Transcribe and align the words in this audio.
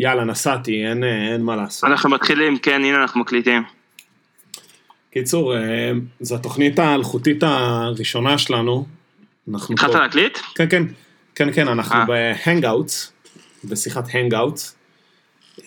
יאללה, 0.00 0.24
נסעתי, 0.24 0.86
אין, 0.86 1.04
אין 1.04 1.42
מה 1.42 1.56
לעשות. 1.56 1.90
אנחנו 1.90 2.10
מתחילים, 2.10 2.58
כן, 2.58 2.84
הנה 2.84 2.96
אנחנו 2.96 3.20
מקליטים. 3.20 3.62
קיצור, 5.12 5.56
אה, 5.56 5.92
זו 6.20 6.34
התוכנית 6.34 6.78
האלחוטית 6.78 7.42
הראשונה 7.42 8.38
שלנו. 8.38 8.86
אנחנו 9.50 9.74
התחלת 9.74 9.94
להקליט? 9.94 10.38
כן, 10.54 10.66
כן, 10.70 10.82
כן, 11.34 11.52
כן, 11.52 11.68
אנחנו 11.68 11.96
אה. 11.96 12.04
ב 12.06 12.17
Hangouts, 12.17 13.12
בשיחת 13.64 14.04
Hangouts, 14.12 14.76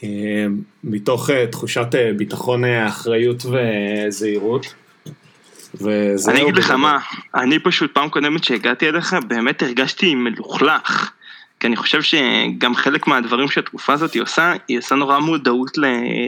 אה, 0.04 0.10
מתוך 0.84 1.30
אה, 1.30 1.48
תחושת 1.48 1.96
אה, 1.96 2.12
ביטחון, 2.18 2.66
אה, 2.66 2.88
אחריות 2.88 3.46
וזהירות. 3.46 4.74
אני 6.28 6.42
אגיד 6.42 6.56
לך. 6.56 6.72
מה, 6.72 6.98
אני 7.36 7.60
פשוט 7.60 7.94
פעם 7.94 8.10
קודמת 8.10 8.44
שהגעתי 8.44 8.90
אליך, 8.90 9.16
באמת 9.28 9.62
הרגשתי 9.62 10.16
מלוכלך. 10.16 11.12
כי 11.64 11.68
אני 11.68 11.76
חושב 11.76 12.02
שגם 12.02 12.76
חלק 12.76 13.08
מהדברים 13.08 13.50
שהתקופה 13.50 13.94
הזאת 13.94 14.14
היא 14.14 14.22
עושה, 14.22 14.54
היא 14.68 14.78
עושה 14.78 14.96
נורא 14.96 15.20
מודעות 15.20 15.78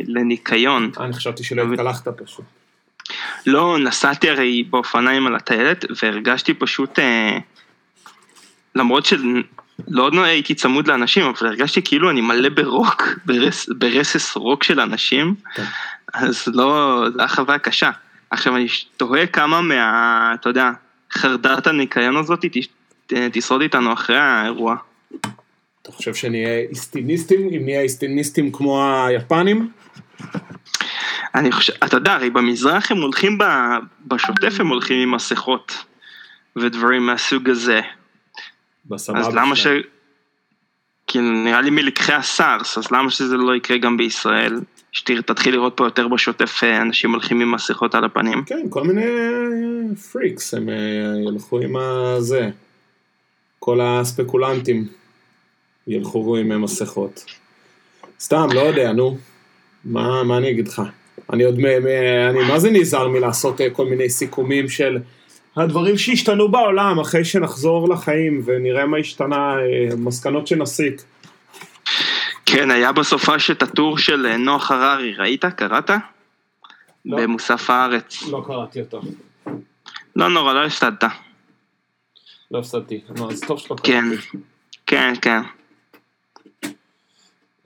לניקיון. 0.08 0.92
אני 1.00 1.14
חשתי 1.14 1.44
שלא 1.44 1.74
התקלחת 1.74 2.08
פשוט. 2.08 2.46
לא, 3.46 3.78
נסעתי 3.80 4.30
הרי 4.30 4.64
באופניים 4.64 5.28
על 5.28 5.36
הטיילת, 5.36 5.86
והרגשתי 6.04 6.54
פשוט, 6.54 7.00
אה, 7.00 7.38
למרות 8.76 9.06
שלא 9.06 10.24
הייתי 10.24 10.56
צמוד 10.56 10.88
לאנשים, 10.88 11.26
אבל 11.26 11.48
הרגשתי 11.48 11.82
כאילו 11.82 12.10
אני 12.10 12.22
מלא 12.22 12.50
ברוק, 12.50 13.04
ברס, 13.26 13.70
ברסס 13.78 14.36
רוק 14.36 14.64
של 14.64 14.80
אנשים, 14.80 15.36
כן. 15.56 15.64
אז 16.14 16.48
לא, 16.54 17.00
זו 17.14 17.20
הייתה 17.20 17.36
חוויה 17.36 17.60
קשה. 17.60 17.92
עכשיו 18.30 18.56
אני 18.56 18.68
תוהה 18.98 19.28
כמה 19.28 19.62
מה, 19.62 20.32
אתה 20.34 20.50
יודע, 20.50 20.72
חרדת 21.14 21.68
הניקיון 21.68 22.18
הזאת 22.18 22.46
תשרוד 23.08 23.62
איתנו 23.62 23.94
אחרי 23.94 24.18
האירוע. 24.18 24.76
אתה 25.82 25.92
חושב 25.92 26.14
שנהיה 26.14 26.60
איסטיניסטים, 26.60 27.50
אם 27.54 27.66
נהיה 27.66 27.82
איסטיניסטים 27.82 28.52
כמו 28.52 29.06
היפנים? 29.06 29.72
אני 31.36 31.52
חושב, 31.52 31.74
אתה 31.84 31.98
יודע, 31.98 32.14
הרי 32.14 32.30
במזרח 32.30 32.92
הם 32.92 33.02
הולכים, 33.02 33.38
ב, 33.38 33.44
בשוטף 34.08 34.60
הם 34.60 34.68
הולכים 34.68 35.00
עם 35.00 35.16
מסכות 35.16 35.86
ודברים 36.56 37.06
מהסוג 37.06 37.50
הזה. 37.50 37.82
בסבבה. 38.86 39.20
אז 39.20 39.36
למה 39.36 39.56
ש... 39.56 39.64
שלהם. 39.64 39.82
כאילו 41.08 41.32
נראה 41.32 41.62
לי 41.62 41.70
מלקחי 41.70 42.14
הסארס, 42.14 42.78
אז 42.78 42.92
למה 42.92 43.12
שזה 43.12 43.38
לא 43.38 43.56
יקרה 43.56 43.78
גם 43.78 43.98
בישראל? 43.98 44.60
שתתחיל 44.92 45.54
לראות 45.54 45.74
פה 45.78 45.86
יותר 45.86 46.08
בשוטף 46.08 46.64
אה, 46.64 46.82
אנשים 46.82 47.12
הולכים 47.12 47.42
עם 47.42 47.52
מסכות 47.52 47.96
על 47.96 48.04
הפנים. 48.04 48.44
כן, 48.46 48.66
כל 48.70 48.84
מיני 48.84 49.06
פריקס, 50.12 50.54
הם 50.54 50.70
אה, 50.70 50.76
ילכו 51.28 51.60
עם 51.60 51.76
הזה. 51.76 52.50
כל 53.60 53.80
הספקולנטים 53.82 54.88
ילכו 55.88 56.38
עם 56.38 56.62
מסכות. 56.62 57.26
סתם, 58.20 58.48
לא 58.54 58.60
יודע, 58.60 58.94
נו. 58.94 59.18
מה, 59.86 60.24
מה 60.24 60.38
אני 60.38 60.50
אגיד 60.52 60.68
לך? 60.68 60.82
אני 61.34 61.44
עוד, 61.44 61.60
מ- 61.60 61.84
מ- 61.84 62.30
אני 62.30 62.48
מה 62.48 62.60
זה 62.60 62.72
נזהר 62.72 63.08
מלעשות 63.08 63.62
אה, 63.62 63.70
כל 63.70 63.86
מיני 63.86 64.10
סיכומים 64.10 64.70
של 64.70 64.98
הדברים 65.56 65.98
שהשתנו 65.98 66.52
בעולם 66.52 67.00
אחרי 67.00 67.26
שנחזור 67.26 67.90
לחיים 67.90 68.42
ונראה 68.46 68.86
מה 68.86 68.98
השתנה, 68.98 69.56
אה, 69.60 69.96
מסקנות 69.98 70.48
שנסיק. 70.48 71.02
כן, 72.46 72.72
היה 72.72 72.92
בסופש 72.92 73.52
את 73.52 73.64
הטור 73.64 73.98
של 73.98 74.26
אה, 74.26 74.38
נוח 74.38 74.72
הררי, 74.72 75.14
ראית? 75.14 75.46
קראת? 75.46 75.90
לא. 77.06 77.18
במוסף 77.18 77.70
הארץ. 77.70 78.24
לא 78.32 78.44
קראתי 78.48 78.80
אותו. 78.80 79.02
לא 80.16 80.30
נורא, 80.30 80.54
לא 80.54 80.66
הפסדת. 80.66 81.04
לא 82.52 82.60
הפסדתי. 82.60 83.02
נו, 83.18 83.32
אז 83.32 83.42
טוב 83.42 83.60
שלא 83.60 83.76
כן. 83.84 84.06
קראתי. 84.10 84.38
כן, 84.86 85.14
כן. 85.22 85.42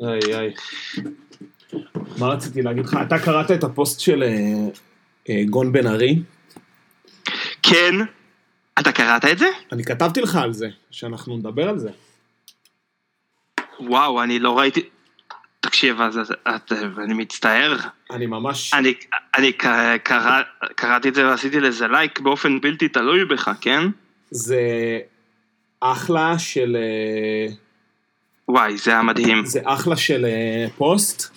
איי 0.01 0.35
איי. 0.35 0.53
מה 2.17 2.27
רציתי 2.27 2.61
להגיד 2.61 2.85
לך? 2.85 2.97
אתה 3.07 3.19
קראת 3.19 3.51
את 3.51 3.63
הפוסט 3.63 3.99
של 3.99 4.23
אה, 4.23 4.29
אה, 5.29 5.43
גון 5.49 5.71
בן 5.71 5.87
ארי? 5.87 6.21
כן. 7.63 7.95
אתה 8.79 8.91
קראת 8.91 9.25
את 9.25 9.37
זה? 9.37 9.47
אני 9.71 9.83
כתבתי 9.83 10.21
לך 10.21 10.35
על 10.35 10.53
זה, 10.53 10.67
שאנחנו 10.91 11.37
נדבר 11.37 11.69
על 11.69 11.79
זה. 11.79 11.89
וואו, 13.79 14.23
אני 14.23 14.39
לא 14.39 14.59
ראיתי... 14.59 14.81
תקשיב, 15.59 16.01
אז 16.01 16.33
אני 17.03 17.13
מצטער. 17.13 17.77
אני 18.11 18.25
ממש... 18.25 18.73
אני, 18.73 18.93
אני 19.37 19.53
קרא, 20.03 20.41
קראתי 20.75 21.09
את 21.09 21.15
זה 21.15 21.27
ועשיתי 21.27 21.59
לזה 21.59 21.87
לייק 21.87 22.19
באופן 22.19 22.61
בלתי 22.61 22.87
תלוי 22.87 23.25
בך, 23.25 23.51
כן? 23.61 23.83
זה 24.31 24.61
אחלה 25.79 26.39
של... 26.39 26.77
אה, 26.79 27.53
וואי, 28.49 28.77
זה 28.77 28.91
היה 28.91 29.01
מדהים. 29.01 29.45
זה 29.45 29.59
אחלה 29.63 29.95
של 29.95 30.25
אה, 30.25 30.67
פוסט, 30.77 31.29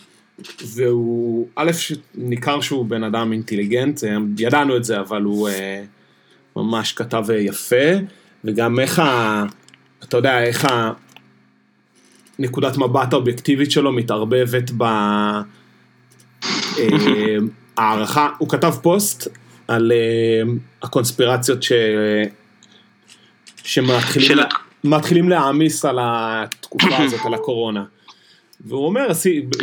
והוא... 0.74 1.48
א', 1.56 1.70
ניכר 2.14 2.60
שהוא 2.60 2.86
בן 2.86 3.04
אדם 3.04 3.32
אינטליגנט, 3.32 4.04
אה, 4.04 4.16
ידענו 4.38 4.76
את 4.76 4.84
זה, 4.84 5.00
אבל 5.00 5.22
הוא 5.22 5.48
אה, 5.48 5.82
ממש 6.56 6.92
כתב 6.92 7.24
יפה, 7.38 7.92
וגם 8.44 8.80
איך 8.80 8.98
ה... 8.98 9.44
אתה 10.04 10.16
יודע, 10.16 10.42
איך 10.42 10.64
ה... 10.64 10.92
נקודת 12.38 12.76
מבט 12.76 13.12
האובייקטיבית 13.12 13.70
שלו 13.70 13.92
מתערבבת 13.92 14.70
ב... 14.76 14.84
הערכה, 17.76 18.28
הוא 18.38 18.48
כתב 18.48 18.74
פוסט 18.82 19.28
על 19.68 19.92
הקונספירציות 20.82 21.62
ש... 21.62 21.72
שמתחילים 23.64 24.28
של 24.28 24.40
מתחילים 24.84 25.28
להעמיס 25.28 25.84
על 25.84 25.98
התקופה 26.02 26.96
הזאת, 27.04 27.20
על 27.24 27.34
הקורונה. 27.34 27.84
והוא 28.66 28.86
אומר, 28.86 29.06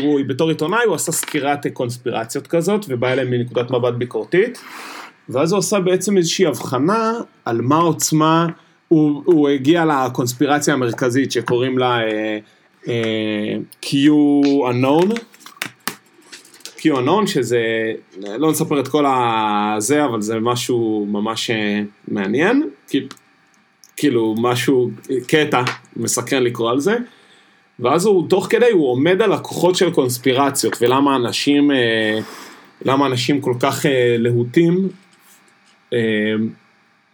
הוא 0.01 0.19
בתור 0.27 0.49
עיתונאי 0.49 0.83
הוא 0.85 0.95
עשה 0.95 1.11
סקירת 1.11 1.67
קונספירציות 1.73 2.47
כזאת, 2.47 2.85
ובא 2.89 3.11
אליהם 3.11 3.29
מנקודת 3.31 3.71
מבט 3.71 3.93
ביקורתית, 3.93 4.59
ואז 5.29 5.51
הוא 5.51 5.59
עשה 5.59 5.79
בעצם 5.79 6.17
איזושהי 6.17 6.45
הבחנה 6.45 7.13
על 7.45 7.61
מה 7.61 7.75
העוצמה, 7.77 8.47
הוא, 8.87 9.21
הוא 9.25 9.49
הגיע 9.49 9.85
לקונספירציה 9.85 10.73
המרכזית 10.73 11.31
שקוראים 11.31 11.77
לה 11.77 11.99
אה, 12.01 12.37
אה, 12.87 13.55
Q 13.85 13.89
unknown, 14.71 15.19
Q 16.77 16.81
unknown 16.81 17.27
שזה, 17.27 17.61
לא 18.37 18.51
נספר 18.51 18.79
את 18.79 18.87
כל 18.87 19.05
הזה, 19.07 20.05
אבל 20.05 20.21
זה 20.21 20.39
משהו 20.39 21.07
ממש 21.09 21.49
אה, 21.49 21.81
מעניין, 22.07 22.69
כי- 22.87 23.07
כאילו 23.99 24.35
משהו, 24.37 24.91
קטע, 25.27 25.61
מסקרן 25.95 26.43
לקרוא 26.43 26.71
על 26.71 26.79
זה. 26.79 26.95
ואז 27.79 28.05
הוא, 28.05 28.29
תוך 28.29 28.47
כדי, 28.49 28.71
הוא 28.71 28.91
עומד 28.91 29.21
על 29.21 29.33
הכוחות 29.33 29.75
של 29.75 29.91
קונספירציות, 29.91 30.77
ולמה 30.81 31.15
אנשים, 31.15 31.71
אה, 31.71 32.19
למה 32.85 33.05
אנשים 33.05 33.41
כל 33.41 33.53
כך 33.59 33.85
אה, 33.85 34.15
להוטים 34.17 34.89
אה, 35.93 35.99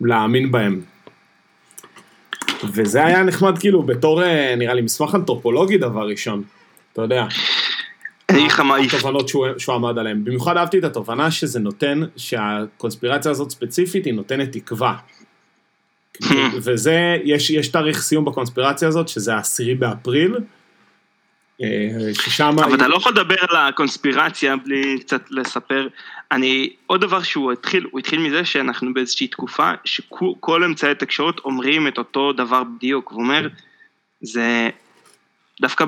להאמין 0.01 0.51
בהם. 0.51 0.81
וזה 2.73 3.05
היה 3.05 3.23
נחמד 3.23 3.57
כאילו 3.57 3.83
בתור, 3.83 4.23
אה, 4.23 4.55
נראה 4.55 4.73
לי, 4.73 4.81
מסמך 4.81 5.15
אנתרופולוגי 5.15 5.77
דבר 5.77 6.07
ראשון, 6.07 6.43
אתה 6.93 7.01
יודע. 7.01 7.25
התובנות 8.85 9.27
שהוא, 9.27 9.47
שהוא 9.57 9.75
עמד 9.75 9.97
עליהן. 9.97 10.23
במיוחד 10.23 10.57
אהבתי 10.57 10.79
את 10.79 10.83
התובנה 10.83 11.31
שזה 11.31 11.59
נותן, 11.59 12.01
שהקונספירציה 12.17 13.31
הזאת 13.31 13.51
ספציפית 13.51 14.05
היא 14.05 14.13
נותנת 14.13 14.51
תקווה. 14.51 14.95
וזה, 16.63 17.17
יש, 17.23 17.49
יש 17.49 17.67
תאריך 17.67 18.01
סיום 18.01 18.25
בקונספירציה 18.25 18.87
הזאת, 18.87 19.07
שזה 19.07 19.35
העשירי 19.35 19.75
באפריל, 19.75 20.35
אה, 21.61 21.67
ששם... 22.13 22.55
אבל 22.63 22.75
אתה 22.75 22.87
לא 22.87 22.95
יכול 22.95 23.11
לדבר 23.11 23.35
על 23.49 23.55
הקונספירציה 23.55 24.55
בלי 24.55 24.99
קצת 24.99 25.31
לספר. 25.31 25.87
אני, 26.31 26.69
עוד 26.87 27.01
דבר 27.01 27.23
שהוא 27.23 27.51
התחיל, 27.51 27.87
הוא 27.91 27.99
התחיל 27.99 28.19
מזה 28.19 28.45
שאנחנו 28.45 28.93
באיזושהי 28.93 29.27
תקופה 29.27 29.71
שכל 29.83 30.63
אמצעי 30.63 30.91
התקשורת 30.91 31.39
אומרים 31.39 31.87
את 31.87 31.97
אותו 31.97 32.33
דבר 32.33 32.63
בדיוק. 32.63 33.11
הוא 33.11 33.21
אומר, 33.21 33.47
זה 34.21 34.69
דווקא 35.61 35.85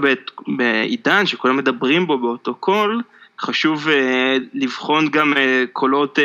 בעידן 0.47 1.25
שכולם 1.25 1.57
מדברים 1.57 2.07
בו 2.07 2.17
באותו 2.17 2.55
קול, 2.55 3.01
חשוב 3.39 3.89
אה, 3.89 4.37
לבחון 4.53 5.09
גם 5.09 5.33
אה, 5.37 5.63
קולות 5.73 6.19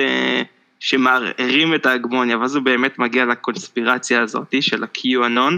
שמערערים 0.82 1.74
את 1.74 1.86
ההגמוניה, 1.86 2.38
ואז 2.38 2.54
הוא 2.54 2.64
באמת 2.64 2.98
מגיע 2.98 3.24
לקונספירציה 3.24 4.22
הזאת 4.22 4.54
של 4.60 4.84
ה-QAnon, 4.84 5.54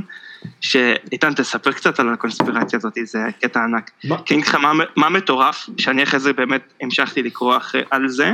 שאיתן 0.60 1.34
תספר 1.34 1.72
קצת 1.72 2.00
על 2.00 2.08
הקונספירציה 2.08 2.76
הזאת, 2.76 2.98
זה 3.04 3.18
קטע 3.40 3.60
ענק. 3.64 3.90
מה? 4.04 4.16
כי 4.26 4.34
אני 4.34 4.42
אגיד 4.42 4.48
לך 4.48 4.54
מה, 4.54 4.72
מה 4.96 5.08
מטורף, 5.08 5.68
שאני 5.78 6.02
אחרי 6.02 6.20
זה 6.20 6.32
באמת 6.32 6.72
המשכתי 6.80 7.22
לקרוא 7.22 7.56
אחרי, 7.56 7.82
על 7.90 8.08
זה, 8.08 8.32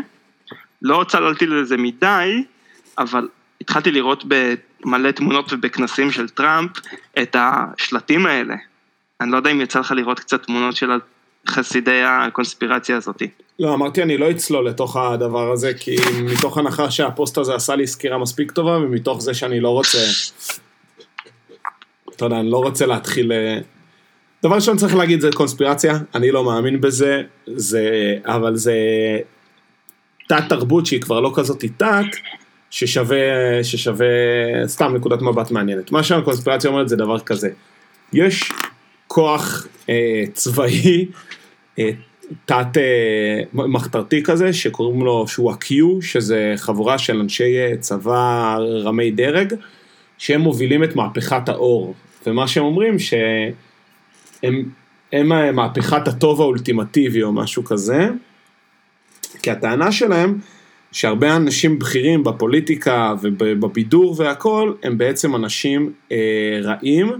לא 0.82 1.04
צללתי 1.08 1.46
לזה 1.46 1.76
מדי, 1.76 2.44
אבל 2.98 3.28
התחלתי 3.60 3.90
לראות 3.90 4.24
במלא 4.28 5.10
תמונות 5.10 5.52
ובכנסים 5.52 6.10
של 6.10 6.28
טראמפ 6.28 6.70
את 7.22 7.36
השלטים 7.38 8.26
האלה. 8.26 8.54
אני 9.20 9.30
לא 9.30 9.36
יודע 9.36 9.50
אם 9.50 9.60
יצא 9.60 9.80
לך 9.80 9.92
לראות 9.92 10.20
קצת 10.20 10.42
תמונות 10.42 10.76
של 10.76 10.90
חסידי 11.48 12.02
הקונספירציה 12.04 12.96
הזאתי. 12.96 13.28
לא, 13.60 13.74
אמרתי 13.74 14.02
אני 14.02 14.16
לא 14.16 14.30
אצלול 14.30 14.68
לתוך 14.68 14.96
הדבר 14.96 15.52
הזה, 15.52 15.74
כי 15.74 15.96
מתוך 16.22 16.58
הנחה 16.58 16.90
שהפוסט 16.90 17.38
הזה 17.38 17.54
עשה 17.54 17.76
לי 17.76 17.86
סקירה 17.86 18.18
מספיק 18.18 18.52
טובה, 18.52 18.78
ומתוך 18.78 19.22
זה 19.22 19.34
שאני 19.34 19.60
לא 19.60 19.68
רוצה, 19.68 19.98
אתה 22.16 22.24
יודע, 22.24 22.40
אני 22.40 22.50
לא 22.50 22.58
רוצה 22.58 22.86
להתחיל 22.86 23.32
אה, 23.32 23.58
דבר 24.42 24.54
ראשון 24.54 24.76
צריך 24.76 24.94
להגיד 24.94 25.20
זה 25.20 25.28
קונספירציה, 25.34 25.98
אני 26.14 26.30
לא 26.30 26.44
מאמין 26.44 26.80
בזה, 26.80 27.22
זה, 27.46 28.16
אבל 28.24 28.56
זה 28.56 28.74
תת 30.28 30.42
תרבות 30.48 30.86
שהיא 30.86 31.00
כבר 31.00 31.20
לא 31.20 31.32
כזאת 31.34 31.64
תת, 31.76 31.86
ששווה, 32.70 33.18
ששווה 33.64 34.06
סתם 34.66 34.96
נקודת 34.96 35.22
מבט 35.22 35.50
מעניינת. 35.50 35.92
מה 35.92 36.02
שהקונספירציה 36.02 36.70
אומרת 36.70 36.88
זה 36.88 36.96
דבר 36.96 37.20
כזה, 37.20 37.50
יש 38.12 38.52
כוח 39.06 39.66
אה, 39.88 40.24
צבאי, 40.32 41.06
אה, 41.78 41.90
תת 42.44 42.76
אה, 42.76 43.42
מחתרתי 43.52 44.22
כזה, 44.22 44.52
שקוראים 44.52 45.02
לו, 45.02 45.28
שהוא 45.28 45.52
ה-Q, 45.52 45.74
שזה 46.00 46.52
חבורה 46.56 46.98
של 46.98 47.20
אנשי 47.20 47.58
אה, 47.58 47.76
צבא 47.76 48.56
רמי 48.84 49.10
דרג, 49.10 49.54
שהם 50.18 50.40
מובילים 50.40 50.84
את 50.84 50.96
מהפכת 50.96 51.48
האור. 51.48 51.94
ומה 52.26 52.48
שהם 52.48 52.64
אומרים 52.64 52.98
שהם 52.98 54.64
הם 55.12 55.56
מהפכת 55.56 56.08
הטוב 56.08 56.40
האולטימטיבי 56.40 57.22
או 57.22 57.32
משהו 57.32 57.64
כזה, 57.64 58.08
כי 59.42 59.50
הטענה 59.50 59.92
שלהם 59.92 60.38
שהרבה 60.92 61.36
אנשים 61.36 61.78
בכירים 61.78 62.24
בפוליטיקה 62.24 63.14
ובבידור 63.22 64.14
והכל, 64.18 64.72
הם 64.82 64.98
בעצם 64.98 65.36
אנשים 65.36 65.92
אה, 66.12 66.60
רעים. 66.62 67.12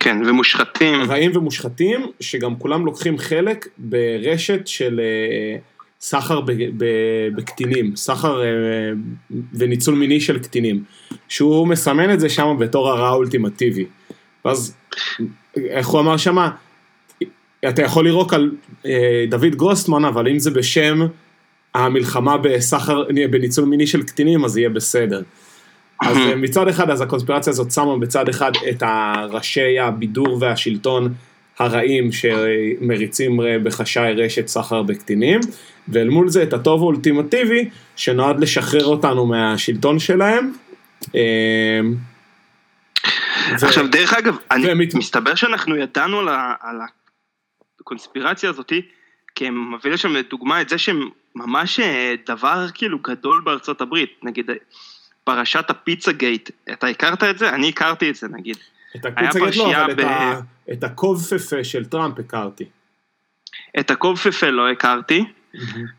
כן, 0.00 0.16
ומושחתים. 0.26 1.02
רעים 1.08 1.30
ומושחתים, 1.34 2.06
שגם 2.20 2.56
כולם 2.56 2.86
לוקחים 2.86 3.18
חלק 3.18 3.68
ברשת 3.78 4.66
של 4.66 5.00
אה, 5.00 5.58
סחר 6.00 6.40
בקטינים, 7.36 7.96
סחר 7.96 8.42
אה, 8.42 8.46
וניצול 9.54 9.94
מיני 9.94 10.20
של 10.20 10.38
קטינים, 10.38 10.84
שהוא 11.28 11.68
מסמן 11.68 12.12
את 12.14 12.20
זה 12.20 12.28
שם 12.28 12.56
בתור 12.58 12.88
הרע 12.88 13.08
האולטימטיבי. 13.08 13.86
ואז, 14.44 14.76
איך 15.56 15.88
הוא 15.88 16.00
אמר 16.00 16.16
שמה, 16.16 16.50
אתה 17.68 17.82
יכול 17.82 18.04
לירוק 18.04 18.34
על 18.34 18.50
אה, 18.86 19.24
דוד 19.28 19.54
גרוסטמן, 19.54 20.04
אבל 20.04 20.28
אם 20.28 20.38
זה 20.38 20.50
בשם 20.50 20.98
המלחמה 21.74 22.36
בסחר, 22.36 23.02
בניצול 23.30 23.64
מיני 23.64 23.86
של 23.86 24.02
קטינים, 24.02 24.44
אז 24.44 24.56
יהיה 24.56 24.68
בסדר. 24.68 25.22
אז 26.02 26.16
אה, 26.16 26.36
מצד 26.36 26.68
אחד, 26.68 26.90
אז 26.90 27.00
הקונספירציה 27.00 27.50
הזאת 27.50 27.70
שמה 27.70 27.98
בצד 27.98 28.28
אחד 28.28 28.52
את 28.70 28.82
הראשי 28.86 29.78
הבידור 29.78 30.38
והשלטון 30.40 31.14
הרעים 31.58 32.10
שמריצים 32.12 33.40
בחשאי 33.62 34.12
רשת 34.12 34.48
סחר 34.48 34.82
בקטינים, 34.82 35.40
ואל 35.88 36.08
מול 36.08 36.28
זה 36.28 36.42
את 36.42 36.52
הטוב 36.52 36.80
האולטימטיבי 36.80 37.68
שנועד 37.96 38.40
לשחרר 38.40 38.84
אותנו 38.84 39.26
מהשלטון 39.26 39.98
שלהם. 39.98 40.52
אה, 41.14 41.80
ו... 43.60 43.66
עכשיו 43.66 43.88
דרך 43.88 44.14
אגב, 44.14 44.36
אני, 44.50 44.72
ומת... 44.72 44.94
מסתבר 44.94 45.34
שאנחנו 45.34 45.76
ידענו 45.76 46.18
על, 46.18 46.28
ה, 46.28 46.54
על 46.60 46.76
הקונספירציה 47.80 48.50
הזאתי, 48.50 48.82
כי 49.34 49.46
הם 49.46 49.74
מביא 49.74 49.90
לשם 49.90 50.12
לדוגמה 50.12 50.60
את 50.60 50.68
זה 50.68 50.78
שהם 50.78 51.08
ממש 51.34 51.80
אה, 51.80 52.14
דבר 52.26 52.66
כאילו 52.74 52.98
גדול 52.98 53.42
בארצות 53.44 53.80
הברית, 53.80 54.10
נגיד 54.22 54.50
פרשת 55.26 55.70
הפיצה 55.70 56.12
גייט, 56.12 56.50
אתה 56.72 56.86
הכרת 56.86 57.24
את 57.24 57.38
זה? 57.38 57.48
אני 57.48 57.68
הכרתי 57.68 58.10
את 58.10 58.16
זה 58.16 58.28
נגיד. 58.28 58.56
את 58.96 59.04
ה 59.04 59.38
Pizzagate 59.38 59.56
לא, 59.56 59.84
אבל 59.84 59.94
ב... 59.94 60.06
את, 60.72 60.84
ה 60.84 60.94
covfefe 60.94 61.64
של 61.64 61.84
טראמפ 61.84 62.18
הכרתי. 62.18 62.64
את 63.80 63.90
ה 63.90 63.98
covfefe 63.98 64.50
לא 64.50 64.70
הכרתי, 64.70 65.24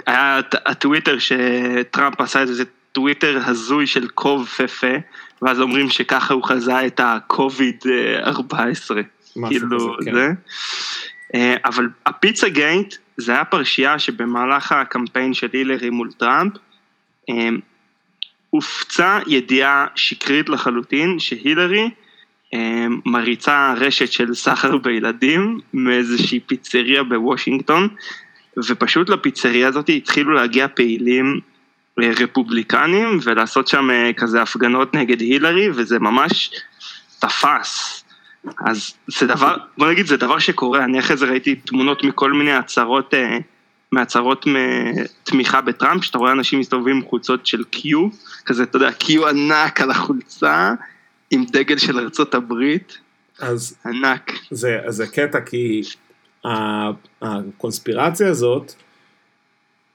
היה 0.05 0.39
הטוויטר 0.65 1.17
שטראמפ 1.19 2.21
עשה 2.21 2.41
איזה 2.41 2.63
טוויטר 2.91 3.39
הזוי 3.45 3.87
של 3.87 4.07
covfefe, 4.07 4.93
ואז 5.41 5.61
אומרים 5.61 5.89
שככה 5.89 6.33
הוא 6.33 6.43
חזה 6.43 6.85
את 6.85 6.99
הקוביד 7.03 7.83
14, 8.23 9.01
כאילו 9.49 9.97
כן. 10.05 10.13
זה. 10.13 10.27
אה, 11.35 11.55
אבל 11.65 11.89
ה 12.05 12.49
Pizzagate 12.49 12.95
זה 13.17 13.31
היה 13.31 13.45
פרשייה 13.45 13.99
שבמהלך 13.99 14.71
הקמפיין 14.71 15.33
של 15.33 15.47
הילרי 15.53 15.89
מול 15.89 16.11
טראמפ, 16.11 16.53
אה, 17.29 17.49
הופצה 18.49 19.19
ידיעה 19.27 19.85
שקרית 19.95 20.49
לחלוטין 20.49 21.19
שהילרי 21.19 21.89
אה, 22.53 22.85
מריצה 23.05 23.73
רשת 23.77 24.11
של 24.11 24.33
סחר 24.33 24.77
בילדים 24.77 25.59
מאיזושהי 25.73 26.39
פיצריה 26.39 27.03
בוושינגטון 27.03 27.87
ופשוט 28.67 29.09
לפיצריה 29.09 29.67
הזאת 29.67 29.89
התחילו 29.89 30.33
להגיע 30.33 30.67
פעילים 30.67 31.39
אה, 32.01 32.11
רפובליקנים 32.19 33.19
ולעשות 33.23 33.67
שם 33.67 33.89
כזה 34.17 34.41
הפגנות 34.41 34.93
נגד 34.93 35.21
הילרי 35.21 35.69
וזה 35.69 35.99
ממש 35.99 36.51
תפס. 37.19 38.03
אז 38.65 38.93
זה 39.07 39.27
דבר, 39.27 39.55
בוא 39.77 39.87
נגיד 39.91 40.05
זה 40.05 40.17
דבר 40.17 40.39
שקורה, 40.39 40.83
אני 40.83 40.99
אחרי 40.99 41.17
זה 41.17 41.25
ראיתי 41.25 41.55
תמונות 41.55 42.03
מכל 42.03 42.33
מיני 42.33 42.51
הצהרות, 42.51 43.13
אה, 43.13 43.37
מהצהרות 43.91 44.45
תמיכה 45.23 45.61
בטראמפ, 45.61 46.03
שאתה 46.03 46.17
רואה 46.17 46.31
אנשים 46.31 46.59
מסתובבים 46.59 46.95
עם 46.95 47.03
חולצות 47.05 47.45
של 47.45 47.63
Q, 47.75 47.87
כזה 48.45 48.63
אתה 48.63 48.77
יודע, 48.77 48.89
Q 48.89 49.29
ענק 49.29 49.81
על 49.81 49.91
החולצה, 49.91 50.73
עם 51.31 51.45
דגל 51.51 51.77
של 51.77 51.99
ארצות 51.99 52.35
הברית, 52.35 52.97
אז 53.39 53.77
ענק. 53.85 54.31
זה, 54.51 54.79
זה 54.87 55.07
קטע 55.07 55.41
כי 55.41 55.81
הקונספירציה 57.21 58.29
הזאת, 58.29 58.73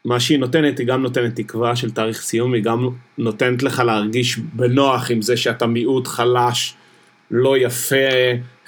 מה 0.04 0.20
שהיא 0.20 0.38
נותנת, 0.38 0.78
היא 0.78 0.86
גם 0.86 1.02
נותנת 1.02 1.36
תקווה 1.36 1.76
של 1.76 1.90
תאריך 1.90 2.20
סיום, 2.20 2.54
היא 2.54 2.62
גם 2.62 2.88
נותנת 3.18 3.62
לך 3.62 3.78
להרגיש 3.78 4.38
בנוח 4.38 5.10
עם 5.10 5.22
זה 5.22 5.36
שאתה 5.36 5.66
מיעוט 5.66 6.06
חלש. 6.06 6.74
לא 7.30 7.58
יפה, 7.58 7.96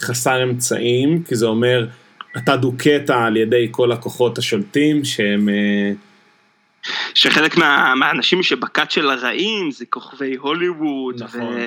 חסר 0.01 0.43
אמצעים, 0.43 1.23
כי 1.23 1.35
זה 1.35 1.47
אומר, 1.47 1.87
אתה 2.37 2.57
דוכאת 2.57 3.11
על 3.11 3.37
ידי 3.37 3.69
כל 3.71 3.93
הכוחות 3.93 4.39
השולטים 4.39 5.05
שהם... 5.05 5.49
אה, 5.49 5.93
שחלק 7.15 7.57
מה, 7.57 7.95
מהאנשים 7.95 8.43
שבכת 8.43 8.91
של 8.91 9.11
הרעים 9.11 9.71
זה 9.71 9.85
כוכבי 9.87 10.35
הוליווד, 10.35 11.23
נכון. 11.23 11.41
ו... 11.41 11.67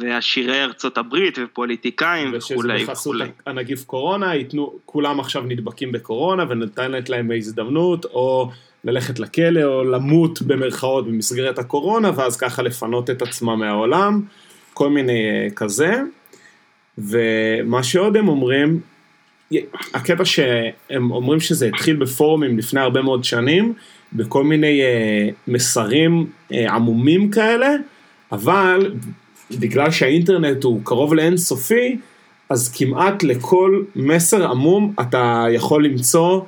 ועשירי 0.00 0.62
ארצות 0.62 0.98
הברית 0.98 1.38
ופוליטיקאים 1.42 2.32
וכולי 2.34 2.54
וכולי. 2.54 2.74
ושזה 2.74 2.92
בחסות 2.92 3.16
הנגיף 3.46 3.84
קורונה, 3.84 4.34
ייתנו, 4.34 4.72
כולם 4.86 5.20
עכשיו 5.20 5.42
נדבקים 5.42 5.92
בקורונה 5.92 6.44
ונתנת 6.48 7.08
להם 7.08 7.30
הזדמנות 7.36 8.04
או 8.04 8.50
ללכת 8.84 9.18
לכלא 9.18 9.62
או 9.62 9.84
למות 9.84 10.42
במרכאות 10.42 11.06
במסגרת 11.06 11.58
הקורונה 11.58 12.10
ואז 12.16 12.36
ככה 12.36 12.62
לפנות 12.62 13.10
את 13.10 13.22
עצמם 13.22 13.58
מהעולם, 13.58 14.22
כל 14.74 14.90
מיני 14.90 15.28
אה, 15.30 15.50
כזה. 15.56 16.00
ומה 16.98 17.82
שעוד 17.82 18.16
הם 18.16 18.28
אומרים, 18.28 18.80
הקטע 19.94 20.24
שהם 20.24 21.10
אומרים 21.10 21.40
שזה 21.40 21.66
התחיל 21.66 21.96
בפורומים 21.96 22.58
לפני 22.58 22.80
הרבה 22.80 23.02
מאוד 23.02 23.24
שנים, 23.24 23.74
בכל 24.12 24.44
מיני 24.44 24.80
uh, 24.80 25.32
מסרים 25.48 26.26
uh, 26.26 26.54
עמומים 26.70 27.30
כאלה, 27.30 27.74
אבל 28.32 28.94
בגלל 29.50 29.90
שהאינטרנט 29.90 30.64
הוא 30.64 30.80
קרוב 30.84 31.14
לאינסופי, 31.14 31.96
אז 32.50 32.72
כמעט 32.76 33.22
לכל 33.22 33.82
מסר 33.96 34.50
עמום 34.50 34.94
אתה 35.00 35.46
יכול 35.50 35.84
למצוא 35.84 36.40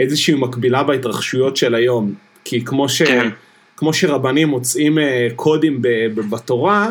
איזושהי 0.00 0.34
מקבילה 0.34 0.82
בהתרחשויות 0.82 1.56
של 1.56 1.74
היום. 1.74 2.14
כי 2.44 2.64
כמו, 2.64 2.88
ש, 2.88 3.02
כן. 3.02 3.28
כמו 3.76 3.92
שרבנים 3.92 4.48
מוצאים 4.48 4.98
uh, 4.98 5.02
קודים 5.36 5.78
בתורה, 6.14 6.90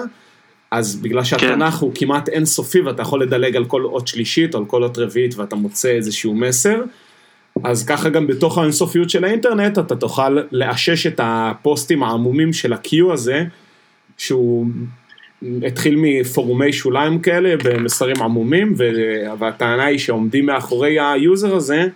אז 0.71 0.95
בגלל 0.95 1.23
שהתנ"ך 1.23 1.73
כן. 1.73 1.79
הוא 1.79 1.91
כמעט 1.95 2.29
אינסופי 2.29 2.81
ואתה 2.81 3.01
יכול 3.01 3.23
לדלג 3.23 3.55
על 3.55 3.65
כל 3.65 3.83
אות 3.85 4.07
שלישית 4.07 4.55
או 4.55 4.59
על 4.59 4.65
כל 4.65 4.83
אות 4.83 4.97
רביעית 4.97 5.35
ואתה 5.35 5.55
מוצא 5.55 5.89
איזשהו 5.89 6.35
מסר, 6.35 6.81
אז 7.63 7.85
ככה 7.85 8.09
גם 8.09 8.27
בתוך 8.27 8.57
האינסופיות 8.57 9.09
של 9.09 9.25
האינטרנט 9.25 9.79
אתה 9.79 9.95
תוכל 9.95 10.37
לאשש 10.51 11.07
את 11.07 11.19
הפוסטים 11.23 12.03
העמומים 12.03 12.53
של 12.53 12.73
ה-Q 12.73 13.13
הזה, 13.13 13.43
שהוא 14.17 14.67
התחיל 15.67 15.95
מפורומי 15.97 16.73
שוליים 16.73 17.19
כאלה 17.19 17.55
במסרים 17.63 18.21
עמומים, 18.21 18.75
והטענה 19.39 19.85
היא 19.85 19.99
שעומדים 19.99 20.45
מאחורי 20.45 20.99
ה 20.99 21.11
user 21.11 21.55
הזה 21.55 21.87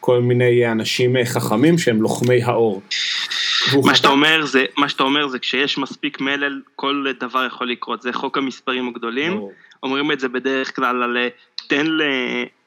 כל 0.00 0.20
מיני 0.20 0.72
אנשים 0.72 1.16
חכמים 1.24 1.78
שהם 1.78 2.02
לוחמי 2.02 2.42
האור. 2.42 2.82
מה 3.84 3.94
שאתה 3.94 4.08
אומר 4.08 4.46
זה, 4.46 4.64
מה 4.76 4.88
שאתה 4.88 5.02
אומר 5.02 5.28
זה 5.28 5.38
כשיש 5.38 5.78
מספיק 5.78 6.20
מלל 6.20 6.60
כל 6.76 7.06
דבר 7.20 7.46
יכול 7.46 7.70
לקרות, 7.70 8.02
זה 8.02 8.12
חוק 8.12 8.38
המספרים 8.38 8.88
הגדולים, 8.88 9.40
אומרים 9.82 10.12
את 10.12 10.20
זה 10.20 10.28
בדרך 10.28 10.76
כלל 10.76 11.02
על 11.02 11.16
תן 11.68 11.86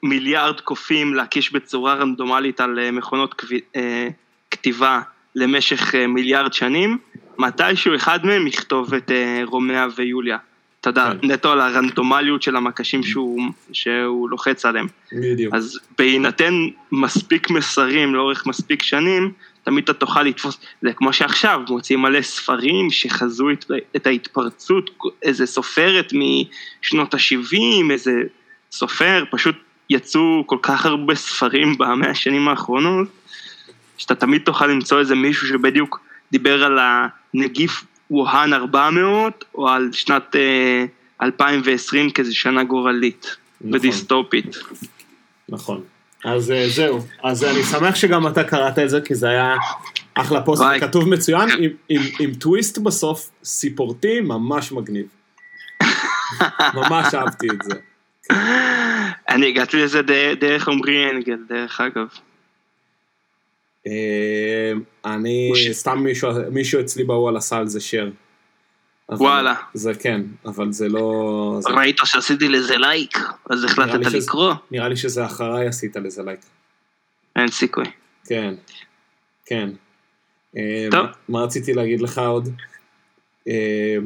למיליארד 0.02 0.60
קופים 0.60 1.14
להקיש 1.14 1.52
בצורה 1.52 1.94
רנדומלית 1.94 2.60
על 2.60 2.78
אה, 2.78 2.90
מכונות 2.90 3.42
אה, 3.76 4.08
כתיבה 4.50 5.00
למשך 5.34 5.94
אה, 5.94 6.06
מיליארד 6.06 6.52
שנים, 6.52 6.98
מתישהו 7.38 7.94
אחד 7.94 8.26
מהם 8.26 8.46
יכתוב 8.46 8.94
את 8.94 9.10
רומאה 9.46 9.86
ויוליה. 9.96 10.38
אתה 10.80 10.90
יודע, 10.90 11.12
כן. 11.22 11.30
נטו 11.30 11.52
על 11.52 11.60
הרנדומליות 11.60 12.42
של 12.42 12.56
המקשים 12.56 13.02
שהוא, 13.02 13.40
שהוא 13.72 14.30
לוחץ 14.30 14.66
עליהם. 14.66 14.86
בדיוק. 15.12 15.54
אז 15.54 15.80
בהינתן 15.98 16.54
מספיק 16.92 17.50
מסרים 17.50 18.14
לאורך 18.14 18.46
מספיק 18.46 18.82
שנים, 18.82 19.32
תמיד 19.62 19.84
אתה 19.84 19.94
תוכל 19.94 20.22
לתפוס, 20.22 20.58
זה 20.82 20.92
כמו 20.92 21.12
שעכשיו, 21.12 21.60
מוצאים 21.68 22.02
מלא 22.02 22.22
ספרים 22.22 22.90
שחזו 22.90 23.50
את, 23.50 23.64
את 23.96 24.06
ההתפרצות, 24.06 24.90
איזה 25.22 25.46
סופרת 25.46 26.12
משנות 26.12 27.14
ה-70, 27.14 27.92
איזה 27.92 28.12
סופר, 28.72 29.24
פשוט 29.30 29.56
יצאו 29.90 30.44
כל 30.46 30.58
כך 30.62 30.86
הרבה 30.86 31.14
ספרים 31.14 31.78
במאה 31.78 32.10
השנים 32.10 32.48
האחרונות, 32.48 33.08
שאתה 33.98 34.14
תמיד 34.14 34.42
תוכל 34.42 34.66
למצוא 34.66 35.00
איזה 35.00 35.14
מישהו 35.14 35.48
שבדיוק 35.48 36.00
דיבר 36.32 36.64
על 36.64 36.78
הנגיף 37.34 37.84
ווהאן 38.10 38.52
400, 38.52 39.44
או 39.54 39.68
על 39.68 39.88
שנת 39.92 40.36
אה, 40.36 40.84
2020 41.22 42.10
כאיזה 42.10 42.34
שנה 42.34 42.64
גורלית 42.64 43.36
נכון. 43.60 43.74
ודיסטופית. 43.74 44.56
נכון. 45.48 45.82
אז 46.24 46.50
אה, 46.50 46.68
זהו. 46.68 47.00
אז 47.22 47.44
אני 47.44 47.62
שמח 47.62 47.94
שגם 47.94 48.26
אתה 48.26 48.44
קראת 48.44 48.78
את 48.78 48.90
זה, 48.90 49.00
כי 49.00 49.14
זה 49.14 49.28
היה 49.28 49.56
אחלה 50.14 50.42
פוסט, 50.42 50.62
וואי. 50.62 50.80
כתוב 50.80 51.08
מצוין, 51.08 51.48
עם, 51.58 51.70
עם, 51.88 52.02
עם 52.20 52.34
טוויסט 52.34 52.78
בסוף, 52.78 53.30
סיפורטי, 53.44 54.20
ממש 54.20 54.72
מגניב. 54.72 55.06
ממש 56.74 57.14
אהבתי 57.14 57.46
את 57.50 57.62
זה. 57.62 57.74
אני 59.28 59.48
הגעתי 59.48 59.76
לזה 59.76 60.00
דרך 60.40 60.68
עמרי 60.68 61.10
אנגל, 61.10 61.38
דרך 61.48 61.80
אגב. 61.80 62.06
אה, 63.86 64.72
אני. 65.04 65.52
סתם 65.72 66.04
מישהו, 66.50 66.80
אצלי 66.80 67.04
בוואלה 67.04 67.38
עשה 67.38 67.56
על 67.56 67.68
זה 67.68 67.78
share. 67.78 68.21
וואלה. 69.20 69.54
זה 69.74 69.94
כן, 69.94 70.20
אבל 70.46 70.72
זה 70.72 70.88
לא... 70.88 71.56
זה, 71.62 71.68
ראית 71.70 71.96
שעשיתי 72.04 72.48
לזה 72.48 72.78
לייק, 72.78 73.18
אז 73.50 73.64
החלטת 73.64 74.04
שזה- 74.04 74.18
לקרוא? 74.18 74.54
נראה 74.70 74.88
לי 74.88 74.96
שזה 74.96 75.26
אחריי 75.26 75.66
עשית 75.66 75.96
לזה 75.96 76.22
לייק. 76.22 76.40
אין 77.36 77.48
סיכוי. 77.48 77.84
כן, 78.26 78.54
כן. 79.46 79.70
אה, 80.56 80.86
טוב. 80.90 81.06
מה- 81.06 81.12
מה 81.28 81.40
רציתי 81.44 81.72
להגיד 81.72 82.00
לך 82.00 82.18
עוד? 82.18 82.48
אה, 83.48 83.96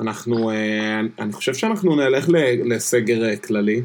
אנחנו, 0.00 0.50
אה, 0.50 1.00
אני 1.18 1.32
חושב 1.32 1.54
שאנחנו 1.54 1.96
נלך 1.96 2.28
ל- 2.28 2.72
לסגר 2.74 3.36
כללי. 3.36 3.82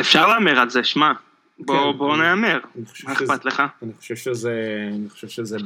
אפשר 0.00 0.28
להמר 0.28 0.58
על 0.60 0.70
זה, 0.70 0.84
שמע. 0.84 1.12
בוא 1.58 1.92
כן, 1.92 1.98
בוא 1.98 2.16
נהמר. 2.16 2.58
אני 2.76 2.86
חושב 2.86 3.08
מה 3.08 3.14
שזה- 3.14 3.24
אכפת 3.34 3.44
לך? 3.44 3.62
אני 3.82 3.92
חושב 3.98 4.16
שזה, 4.16 4.52
אני 4.94 5.10
חושב 5.10 5.28
שזה 5.28 5.56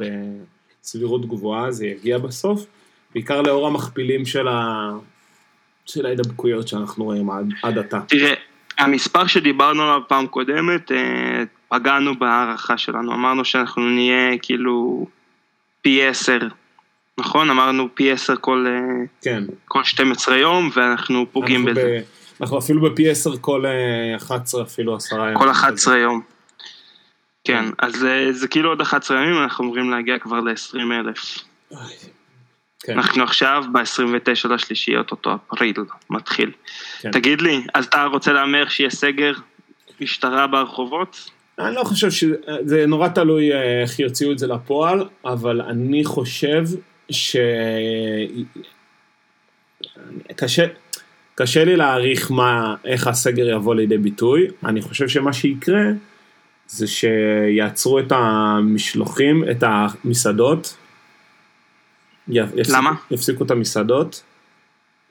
בסבירות 0.89 1.27
גבוהה, 1.27 1.71
זה 1.71 1.87
יגיע 1.87 2.19
בסוף, 2.19 2.67
בעיקר 3.15 3.43
לאור 3.43 3.67
המכפילים 3.67 4.27
של, 4.27 4.49
ה, 4.49 4.91
של 5.87 6.07
ההידבקויות 6.07 6.69
שאנחנו 6.69 7.05
רואים 7.05 7.31
עד, 7.31 7.47
עד 7.63 7.79
עתה. 7.79 8.01
תראה, 8.09 8.35
המספר 8.79 9.27
שדיברנו 9.27 9.83
עליו 9.83 10.01
פעם 10.09 10.27
קודמת, 10.27 10.93
אה, 10.93 11.43
פגענו 11.69 12.19
בהערכה 12.19 12.79
שלנו, 12.79 13.15
אמרנו 13.15 13.45
שאנחנו 13.45 13.89
נהיה 13.89 14.39
כאילו 14.43 15.07
פי 15.83 16.07
עשר, 16.07 16.39
נכון? 17.19 17.51
אמרנו 17.51 17.89
פי 17.95 18.13
עשר 18.13 18.35
כל, 18.41 18.67
אה, 18.69 19.05
כן. 19.23 19.45
כל 19.65 19.85
12 19.85 20.37
יום, 20.37 20.71
ואנחנו 20.75 21.27
פוגעים 21.33 21.69
אנחנו 21.69 21.81
בזה. 21.81 22.01
ב, 22.01 22.41
אנחנו 22.41 22.59
אפילו 22.59 22.83
בפי 22.83 23.11
10 23.11 23.37
כל 23.41 23.67
אה, 23.67 24.17
11, 24.17 24.63
אפילו 24.63 24.97
10 24.97 25.17
ימים. 25.17 25.39
כל 25.39 25.51
11 25.51 25.99
יום. 25.99 26.38
כן, 27.49 27.65
אז 27.79 28.07
זה 28.31 28.49
כאילו 28.49 28.69
עוד 28.69 28.81
11 28.81 29.17
ימים, 29.17 29.43
אנחנו 29.43 29.65
אמורים 29.65 29.91
להגיע 29.91 30.19
כבר 30.19 30.41
ל-20 30.41 30.79
אלף. 30.93 31.39
כן, 32.81 32.93
אנחנו 32.93 33.23
עכשיו 33.23 33.65
ב-29 33.73 34.49
לשלישי, 34.49 34.97
אוטוטו 34.97 35.37
אפריל, 35.55 35.75
מתחיל. 36.11 36.51
כן. 37.01 37.11
תגיד 37.11 37.41
לי, 37.41 37.61
אז 37.75 37.85
אתה 37.85 38.05
רוצה 38.05 38.33
להמר 38.33 38.69
שיהיה 38.69 38.91
סגר 38.91 39.33
משטרה 40.01 40.47
ברחובות? 40.47 41.31
אני 41.59 41.75
לא 41.75 41.85
חושב 41.85 42.11
ש... 42.11 42.25
זה 42.65 42.87
נורא 42.87 43.09
תלוי 43.09 43.53
אה, 43.53 43.83
איך 43.83 43.99
יוציאו 43.99 44.33
את 44.33 44.39
זה 44.39 44.47
לפועל, 44.47 45.05
אבל 45.25 45.61
אני 45.61 46.05
חושב 46.05 46.63
ש... 47.11 47.37
קשה, 50.37 50.67
קשה 51.35 51.65
לי 51.65 51.77
להעריך 51.77 52.31
מה, 52.31 52.75
איך 52.85 53.07
הסגר 53.07 53.49
יבוא 53.49 53.75
לידי 53.75 53.99
ביטוי. 53.99 54.47
אני 54.65 54.83
חושב 54.83 55.09
שמה 55.09 55.33
שיקרה 55.33 55.83
זה 56.69 56.87
שיעצרו 56.87 57.99
את 57.99 58.13
המשלוחים, 58.13 59.45
את 59.51 59.65
המסעדות. 59.67 60.77
י- 62.29 62.39
יפסיקו, 62.39 62.77
למה? 62.79 62.93
יפסיקו 63.11 63.45
את 63.45 63.51
המסעדות. 63.51 64.23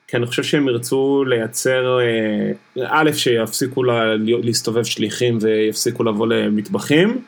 כי 0.08 0.16
אני 0.16 0.26
חושב 0.26 0.42
שהם 0.42 0.68
ירצו 0.68 1.24
לייצר, 1.26 1.98
אה, 2.00 2.50
א', 2.88 3.10
שיפסיקו 3.12 3.84
לה- 3.84 4.14
להסתובב 4.42 4.84
שליחים 4.84 5.38
ויפסיקו 5.40 6.04
לבוא 6.04 6.26
למטבחים. 6.26 7.18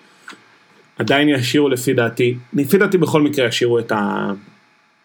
עדיין 0.99 1.29
ישאירו 1.29 1.69
לפי 1.69 1.95
דעתי, 1.95 2.37
לפי 2.53 2.79
דעתי 2.79 2.99
בכל 2.99 3.23
מקרה 3.23 3.47
ישאירו 3.47 3.79
את, 3.79 3.93
ה, 3.93 4.33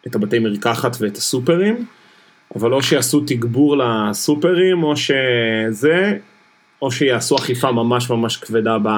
את 0.07 0.15
הבתי 0.15 0.39
מרקחת 0.39 0.97
ואת 0.99 1.17
הסופרים, 1.17 1.85
אבל 2.55 2.73
או 2.73 2.83
שיעשו 2.83 3.23
תגבור 3.27 3.77
לסופרים 3.77 4.83
או 4.83 4.93
שזה, 4.97 6.17
או 6.85 6.91
שיעשו 6.91 7.35
אכיפה 7.35 7.71
ממש 7.71 8.09
ממש 8.09 8.37
כבדה 8.37 8.77
ב, 8.83 8.89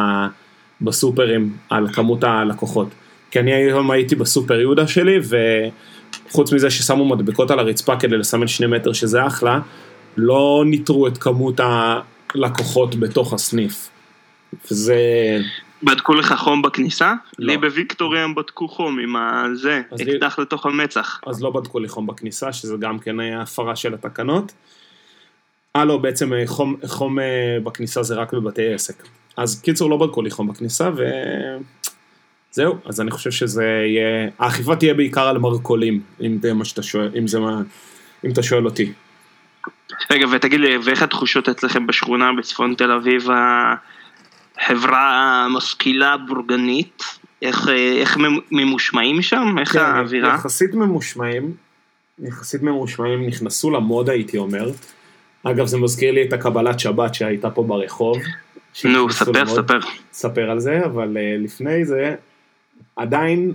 בסופרים 0.82 1.58
על 1.70 1.94
כמות 1.94 2.24
הלקוחות. 2.24 2.88
כי 3.32 3.40
אני 3.40 3.54
היום 3.54 3.92
הייתי 3.92 4.16
בסופר 4.16 4.60
יהודה 4.60 4.88
שלי 4.88 5.20
וחוץ 6.30 6.54
מזה 6.54 6.70
ששמו 6.70 7.10
מדבקות 7.10 7.52
על 7.52 7.60
הרצפה 7.60 7.96
כדי 7.96 8.18
לסמן 8.18 8.48
שני 8.48 8.68
מטר 8.68 8.94
שזה 8.94 9.28
אחלה, 9.28 9.60
לא 10.18 10.64
ניטרו 10.66 11.08
את 11.08 11.18
כמות 11.18 11.60
הלקוחות 12.36 12.96
בתוך 12.96 13.34
הסניף. 13.34 13.90
וזה, 14.72 14.98
בדקו 15.84 16.14
לך 16.14 16.34
חום 16.38 16.62
בכניסה? 16.62 17.14
לא. 17.40 17.52
לי 17.52 17.58
בוויקטורי 17.58 18.20
הם 18.20 18.36
בדקו 18.36 18.68
חום 18.68 19.00
עם 19.00 19.16
הזה, 19.16 19.82
אז 19.92 20.02
לי- 20.02 20.16
אקדח 20.16 20.40
לתוך 20.40 20.66
המצח. 20.66 21.20
אז 21.28 21.44
לא 21.44 21.50
בדקו 21.50 21.80
לי 21.80 21.88
חום 21.88 22.08
בכניסה, 22.08 22.54
שזה 22.54 22.76
גם 22.80 23.00
כן 23.00 23.20
היה 23.20 23.42
הפרה 23.42 23.76
של 23.76 23.94
התקנות. 23.94 24.52
אה 25.78 25.86
לא, 25.86 25.98
בעצם 25.98 26.34
אה, 26.34 26.44
חום, 26.46 26.76
חום 26.86 27.20
אה, 27.20 27.26
בכניסה 27.64 28.04
זה 28.04 28.16
רק 28.16 28.34
בבתי 28.34 28.74
עסק. 28.74 29.04
אז 29.38 29.62
קיצור 29.62 29.90
לא 29.90 29.98
בדקו 29.98 30.22
לי 30.22 30.32
חום 30.32 30.48
בכניסה 30.48 30.90
וזהו, 32.54 32.76
אז 32.86 33.02
אני 33.02 33.12
חושב 33.12 33.32
שזה 33.32 33.64
יהיה, 33.64 34.30
האכיפה 34.40 34.76
תהיה 34.76 34.94
בעיקר 34.94 35.28
על 35.28 35.38
מרכולים, 35.38 36.02
אם 36.22 36.38
זה 36.42 36.54
מה 36.54 36.66
שאתה 36.66 36.84
שואל, 36.84 37.10
אם 37.18 37.28
זה 37.28 37.40
מה, 37.40 37.62
אם 38.26 38.32
אתה 38.32 38.44
שואל 38.44 38.66
אותי. 38.66 38.94
רגע, 40.12 40.26
ותגיד 40.32 40.60
לי, 40.60 40.78
ואיך 40.78 41.02
התחושות 41.02 41.50
אצלכם 41.50 41.88
בשכונה 41.88 42.34
בצפון 42.38 42.74
תל 42.78 42.92
אביב, 42.92 43.28
החברה 44.60 45.46
המשכילה 45.46 46.16
בורגנית? 46.18 47.04
איך, 47.42 47.68
אה, 47.70 47.94
איך 47.98 48.18
ממ- 48.18 48.40
ממושמעים 48.52 49.22
שם? 49.22 49.56
איך 49.60 49.72
כן, 49.74 49.80
האווירה? 49.80 50.34
יחסית 50.34 50.74
ממושמעים, 50.74 51.54
יחסית 52.20 52.62
ממושמעים 52.62 53.28
נכנסו 53.28 53.72
למוד 53.72 54.10
הייתי 54.10 54.38
אומר. 54.38 54.72
אגב 55.52 55.66
זה 55.66 55.78
מזכיר 55.78 56.12
לי 56.12 56.28
את 56.28 56.34
הקבלת 56.34 56.80
שבת 56.80 57.14
שהייתה 57.14 57.50
פה 57.50 57.64
ברחוב. 57.64 58.18
נו, 58.86 59.12
ספר. 59.12 59.46
ספר. 59.46 59.80
ספר 60.14 60.50
על 60.52 60.60
זה, 60.60 60.86
אבל 60.86 61.18
uh, 61.18 61.44
לפני 61.44 61.86
זה, 61.86 62.16
עדיין, 62.96 63.52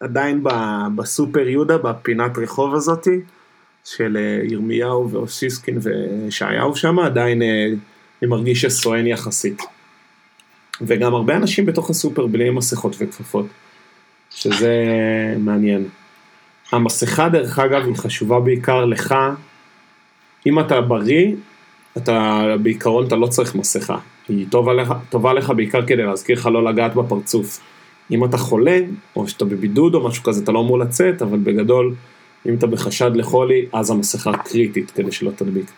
עדיין 0.00 0.42
ב- 0.42 0.86
בסופר 0.96 1.48
יהודה, 1.48 1.78
בפינת 1.78 2.38
רחוב 2.38 2.74
הזאתי, 2.74 3.20
של 3.84 4.16
uh, 4.16 4.52
ירמיהו 4.52 5.10
ואוסיסקין 5.10 5.78
וישעיהו 5.82 6.76
שם, 6.76 6.98
עדיין 6.98 7.42
uh, 7.42 7.44
אני 8.22 8.30
מרגיש 8.30 8.62
שסואן 8.62 9.06
יחסית. 9.06 9.62
וגם 10.80 11.14
הרבה 11.14 11.36
אנשים 11.36 11.66
בתוך 11.66 11.90
הסופר 11.90 12.26
בלי 12.26 12.50
מסכות 12.50 12.96
וכפפות, 12.98 13.46
שזה 14.30 14.74
מעניין. 15.38 15.88
המסכה 16.72 17.28
דרך 17.28 17.58
אגב 17.58 17.86
היא 17.86 17.96
חשובה 17.96 18.40
בעיקר 18.40 18.84
לך, 18.84 19.14
אם 20.46 20.60
אתה 20.60 20.80
בריא, 20.80 21.34
אתה 21.96 22.44
בעיקרון 22.62 23.06
אתה 23.06 23.16
לא 23.16 23.26
צריך 23.26 23.54
מסכה. 23.54 23.98
היא 24.28 24.46
טובה 24.50 24.74
לך, 24.74 24.94
טובה 25.10 25.32
לך 25.32 25.52
בעיקר 25.56 25.86
כדי 25.86 26.02
להזכיר 26.02 26.36
לך 26.38 26.46
לא 26.46 26.64
לגעת 26.64 26.94
בפרצוף. 26.94 27.60
אם 28.10 28.24
אתה 28.24 28.38
חולה, 28.38 28.80
או 29.16 29.28
שאתה 29.28 29.44
בבידוד 29.44 29.94
או 29.94 30.08
משהו 30.08 30.22
כזה, 30.22 30.42
אתה 30.42 30.52
לא 30.52 30.60
אמור 30.60 30.78
לצאת, 30.78 31.22
אבל 31.22 31.38
בגדול, 31.38 31.94
אם 32.48 32.54
אתה 32.54 32.66
בחשד 32.66 33.10
לחולי, 33.14 33.66
אז 33.72 33.90
המסכה 33.90 34.36
קריטית 34.36 34.90
כדי 34.90 35.12
שלא 35.12 35.30
תדביק. 35.30 35.70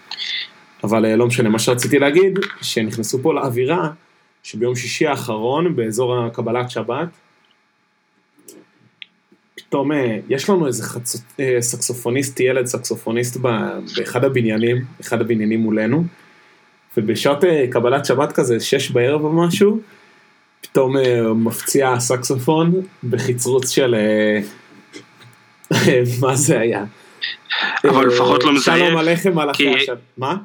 אבל 0.84 1.04
אה, 1.04 1.16
לא 1.16 1.26
משנה, 1.26 1.48
מה 1.48 1.58
שרציתי 1.58 1.98
להגיד, 1.98 2.38
שנכנסו 2.62 3.22
פה 3.22 3.34
לאווירה, 3.34 3.90
שביום 4.42 4.76
שישי 4.76 5.06
האחרון, 5.06 5.76
באזור 5.76 6.18
הקבלת 6.18 6.70
שבת, 6.70 7.08
פתאום 9.68 9.92
אה, 9.92 10.18
יש 10.28 10.50
לנו 10.50 10.66
איזה 10.66 10.82
חצ... 10.82 11.16
אה, 11.40 11.56
סקסופוניסט, 11.60 12.40
ילד 12.40 12.66
סקסופוניסט 12.66 13.36
באחד 13.96 14.24
הבניינים, 14.24 14.84
אחד 15.00 15.20
הבניינים 15.20 15.60
מולנו, 15.60 16.04
ובשעות 16.96 17.44
אה, 17.44 17.64
קבלת 17.70 18.04
שבת 18.04 18.32
כזה, 18.32 18.60
שש 18.60 18.90
בערב 18.90 19.24
או 19.24 19.32
משהו, 19.32 19.80
פתאום 20.60 20.96
מפציע 21.34 21.90
הסקסופון 21.90 22.72
בחצרוץ 23.04 23.70
של... 23.70 23.94
מה 26.20 26.34
זה 26.36 26.60
היה? 26.60 26.84
אבל 27.84 28.06
לפחות 28.06 28.44
לא 28.44 28.52
מזייף, 28.52 28.86
שלום 28.86 28.98
עליכם 28.98 29.52
כי- 29.52 29.74
השם. 29.76 29.94
מה? 30.18 30.36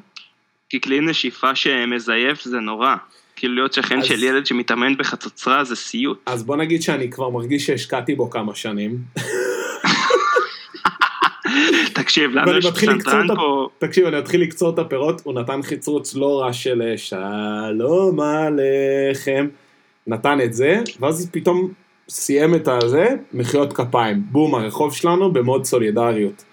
כי 0.68 0.80
כלי 0.80 1.00
נשיפה 1.00 1.54
שמזייף 1.54 2.42
זה 2.42 2.60
נורא. 2.60 2.94
כאילו 3.42 3.54
להיות 3.54 3.72
שכן 3.72 3.98
אז- 3.98 4.04
של 4.04 4.22
ילד 4.22 4.46
שמתאמן 4.46 4.96
בחצוצרה 4.96 5.64
זה 5.64 5.76
סיוט. 5.76 6.18
אז 6.26 6.42
בוא 6.42 6.56
נגיד 6.56 6.82
שאני 6.82 7.10
כבר 7.10 7.30
מרגיש 7.30 7.66
שהשקעתי 7.66 8.14
בו 8.14 8.30
כמה 8.30 8.54
שנים. 8.54 8.98
תקשיב, 11.94 12.30
לנו 12.30 12.58
יש 12.58 12.66
פסנתרן 12.66 13.26
פה, 13.36 13.68
תקשיב, 13.78 14.06
אני 14.06 14.18
אתחיל 14.18 14.42
לקצור 14.42 14.74
את 14.74 14.78
הפירות, 14.78 15.20
הוא 15.24 15.34
נתן 15.34 15.62
חיצרוץ 15.62 16.14
לא 16.14 16.40
רע 16.40 16.52
של 16.52 16.82
שלום 16.96 18.20
עליכם, 18.20 19.48
נתן 20.06 20.38
את 20.44 20.54
זה, 20.54 20.80
ואז 21.00 21.28
פתאום 21.32 21.72
סיים 22.08 22.54
את 22.54 22.68
הזה, 22.68 23.06
מחיאות 23.32 23.72
כפיים. 23.72 24.22
בום, 24.30 24.54
הרחוב 24.54 24.94
שלנו 24.94 25.32
במוד 25.32 25.64
סולידריות. 25.64 26.44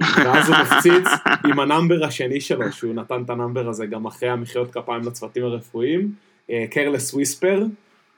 ואז 0.00 0.48
הוא 0.48 0.56
מפציץ 0.56 1.08
עם 1.44 1.60
ה 1.60 1.66
number 1.66 2.04
השני 2.04 2.40
שלו, 2.40 2.72
שהוא 2.72 2.94
נתן 2.94 3.22
את 3.24 3.30
ה 3.30 3.35
number 3.35 3.68
הזה 3.68 3.86
גם 3.86 4.06
אחרי 4.06 4.28
המחיאות 4.28 4.70
כפיים 4.70 5.02
לצוותים 5.02 5.44
הרפואיים, 5.44 6.12
Careless 6.70 7.14
Whisper 7.14 7.64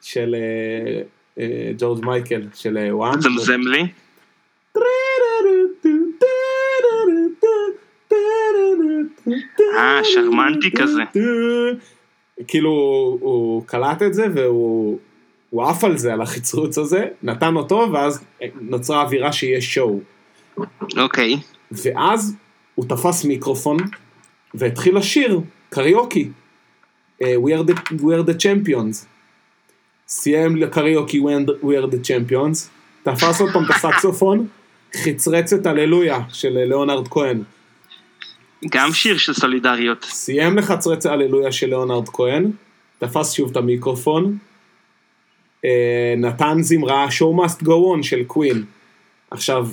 של 0.02 0.34
אה, 0.34 1.02
אה, 1.38 1.72
ג'ורג' 1.78 2.04
מייקל, 2.04 2.42
של 2.54 2.78
אה, 2.78 2.96
וואן. 2.96 3.20
זמזם 3.20 3.60
לי. 3.60 3.86
אה, 9.78 10.00
שרמנטי 10.04 10.70
כזה. 10.70 11.02
כאילו, 12.46 12.70
הוא 13.20 13.66
קלט 13.66 14.02
את 14.02 14.14
זה 14.14 14.26
והוא 14.34 14.98
הוא 15.50 15.62
עף 15.62 15.84
על 15.84 15.96
זה, 15.96 16.12
על 16.12 16.20
החצרוץ 16.20 16.78
הזה, 16.78 17.06
נתן 17.22 17.56
אותו, 17.56 17.88
ואז 17.92 18.24
נוצרה 18.60 19.02
אווירה 19.02 19.32
שיש 19.32 19.74
שואו. 19.74 20.00
אוקיי. 20.96 21.36
ואז 21.72 22.34
הוא 22.74 22.84
תפס 22.88 23.24
מיקרופון 23.24 23.76
והתחיל 24.54 24.96
לשיר 24.96 25.40
קריוקי. 25.70 26.28
אה, 27.22 27.34
We 27.36 27.60
are 27.60 27.70
the, 27.70 27.74
we 27.92 28.12
are 28.22 28.26
the 28.30 28.34
champions. 28.42 29.04
סיים 30.08 30.56
לקריוקי 30.56 31.20
We 31.20 31.24
are 31.64 31.90
the- 31.90 32.06
champions, 32.06 32.68
תפס 33.02 33.40
עוד 33.40 33.50
פעם 33.52 33.64
את 33.64 33.70
הסקסופון, 33.70 34.46
חצרץ 34.96 35.52
את 35.52 35.66
הללויה 35.66 36.18
של 36.28 36.58
אה, 36.58 36.64
ליאונרד 36.64 37.08
כהן. 37.08 37.42
גם 38.70 38.92
שיר 38.92 39.18
של 39.18 39.34
סולידריות. 39.34 40.04
סיים 40.04 40.58
לחצרץ 40.58 41.06
הללויה 41.06 41.52
של 41.52 41.66
ליאונרד 41.66 42.08
כהן, 42.08 42.50
תפס 42.98 43.32
שוב 43.32 43.50
את 43.50 43.56
המיקרופון, 43.56 44.38
אה, 45.64 46.14
נתן 46.16 46.62
זמרה 46.62 47.06
show 47.08 47.44
must 47.46 47.62
go 47.62 47.68
on 47.98 48.02
של 48.02 48.24
קווין. 48.24 48.64
עכשיו, 49.30 49.68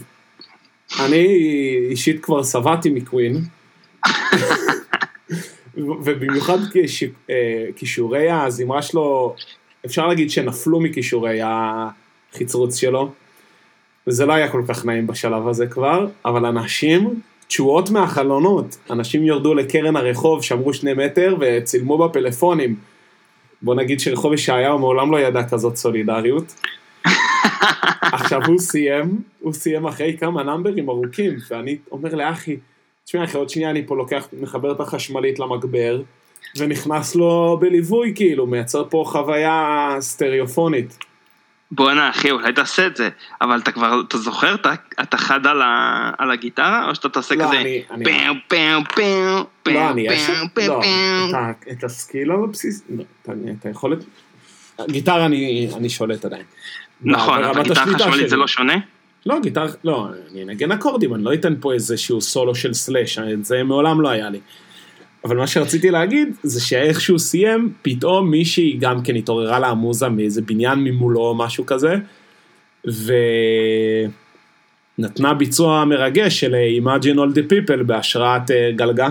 אני 1.06 1.26
אישית 1.90 2.24
כבר 2.24 2.44
שבעתי 2.44 2.90
מקווין, 2.90 3.36
ובמיוחד 5.78 6.58
כש- 6.74 7.04
אה, 7.30 7.66
כישורי 7.76 8.32
הזמרה 8.32 8.82
שלו, 8.82 9.36
אפשר 9.86 10.08
להגיד 10.08 10.32
שנפלו 10.32 10.80
מכישורי 10.80 11.40
החצרוץ 11.44 12.76
שלו, 12.76 13.12
וזה 14.08 14.26
לא 14.26 14.34
היה 14.34 14.52
כל 14.52 14.62
כך 14.68 14.86
נעים 14.86 15.08
בשלב 15.08 15.48
הזה 15.48 15.68
כבר, 15.68 16.08
אבל 16.26 16.46
אנשים, 16.46 17.22
תשואות 17.48 17.90
מהחלונות, 17.90 18.78
אנשים 18.90 19.24
ירדו 19.26 19.54
לקרן 19.54 19.96
הרחוב, 19.96 20.44
שמרו 20.44 20.74
שני 20.74 20.94
מטר 20.94 21.36
וצילמו 21.40 21.98
בפלאפונים. 21.98 22.76
בוא 23.62 23.76
נגיד 23.76 24.00
שרחוב 24.00 24.34
ישעיהו 24.34 24.80
מעולם 24.80 25.12
לא 25.12 25.20
ידע 25.20 25.44
כזאת 25.44 25.76
סולידריות. 25.76 26.54
עכשיו 28.02 28.42
הוא 28.48 28.60
סיים, 28.60 29.06
הוא 29.40 29.54
סיים 29.54 29.88
אחרי 29.88 30.18
כמה 30.20 30.44
נאמברים 30.44 30.90
ארוכים, 30.90 31.34
ואני 31.50 31.78
אומר 31.92 32.16
לאחי, 32.16 32.58
תשמע 33.06 33.24
אחי, 33.24 33.38
עוד 33.38 33.50
שנייה 33.50 33.70
אני 33.70 33.88
פה 33.88 33.96
לוקח, 33.98 34.28
מחבר 34.42 34.72
את 34.72 34.80
החשמלית 34.80 35.40
למגבר, 35.40 36.02
ונכנס 36.58 37.16
לו 37.16 37.58
בליווי 37.62 38.12
כאילו, 38.16 38.48
מייצר 38.48 38.84
פה 38.90 39.04
חוויה 39.08 39.68
סטריאופונית. 40.00 40.98
בואנה 41.72 42.10
אחי, 42.10 42.32
אולי 42.32 42.54
תעשה 42.54 42.88
את 42.88 42.96
זה. 42.96 43.10
אבל 43.42 43.60
אתה 43.60 43.72
כבר, 43.72 44.02
אתה 44.08 44.18
זוכר, 44.18 44.56
אתה- 44.56 44.74
אתה 45.02 45.18
חד 45.18 45.48
על 45.48 45.62
ה- 45.62 46.12
על 46.18 46.32
הגיטרה, 46.32 46.90
או 46.90 46.96
שאתה 46.96 47.10
תעשה 47.10 47.36
לא, 47.36 47.44
כזה 47.46 47.60
אני- 47.60 47.82
אני- 47.92 48.04
פעם 48.06 48.38
פעם 48.48 48.84
פעם 48.96 49.44
פעם 49.64 49.74
לא, 49.74 49.90
אני 49.90 50.02
יש... 50.02 50.30
לא. 50.58 50.80
את 51.52 51.68
את 51.72 51.84
הסקיל 51.84 52.32
הבסיס, 52.32 52.84
לא, 52.90 53.04
את 53.60 53.66
היכולת... 53.66 54.00
גיטרה 54.88 55.26
אני 55.26 55.70
אני 55.78 55.90
שולט 55.90 56.26
עדיין. 56.26 56.44
נכון, 57.02 57.44
אבל 57.44 57.64
גיטרה 57.64 57.86
חשמלית 57.86 58.30
זה. 58.30 58.36
לא 58.36 58.48
שונה? 58.48 58.76
לא, 59.26 59.40
גיטר, 59.40 59.66
לא, 59.84 60.08
אני 60.32 60.44
אנגן 60.44 60.72
אקורדים, 60.72 61.16
אני 61.16 61.24
לא 61.24 61.34
אתן 61.34 61.54
פה 61.60 61.74
איזשהו 61.74 62.22
סולו 62.22 62.56
של 62.56 62.74
סלאש, 62.74 63.20
זה 63.42 63.64
מעולם 63.64 64.02
לא 64.02 64.10
היה 64.10 64.30
לי. 64.30 64.40
אבל 65.26 65.38
מה 65.38 65.48
שרציתי 65.48 65.92
להגיד, 65.92 66.36
זה 66.44 66.62
שאיך 66.62 67.02
שהוא 67.02 67.20
סיים, 67.20 67.74
פתאום 67.82 68.32
מישהי 68.32 68.78
גם 68.80 69.04
כן 69.04 69.16
התעוררה 69.16 69.60
לה 69.60 69.68
המוזה 69.68 70.10
מאיזה 70.10 70.42
בניין 70.42 70.80
ממולו 70.80 71.20
או 71.20 71.36
משהו 71.36 71.66
כזה, 71.66 71.96
ונתנה 74.98 75.34
ביצוע 75.34 75.86
מרגש 75.86 76.40
של 76.40 76.56
אה, 76.56 76.70
Imagine 76.84 77.16
All 77.18 77.34
the 77.36 77.52
People 77.52 77.84
בהשראת 77.84 78.52
אה, 78.52 78.72
גלגה, 78.76 79.10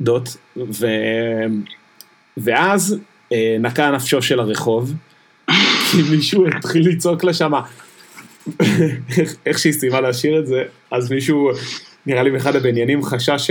דוט, 0.00 0.28
ו... 0.56 0.86
ואז 2.36 2.98
אה, 3.32 3.56
נקע 3.60 3.90
נפשו 3.90 4.22
של 4.22 4.40
הרחוב, 4.40 4.94
כי 5.90 6.02
מישהו 6.10 6.46
התחיל 6.46 6.88
לצעוק 6.88 7.24
לה 7.24 7.34
שמה, 7.34 7.60
איך- 9.46 9.58
שהיא 9.58 9.72
סיימה 9.72 10.00
לשיר 10.00 10.38
את 10.38 10.46
זה, 10.46 10.62
אז 10.90 11.10
מישהו, 11.12 11.50
נראה 12.06 12.22
לי 12.22 12.30
באחד 12.30 12.56
הבניינים, 12.56 13.02
חשש 13.04 13.50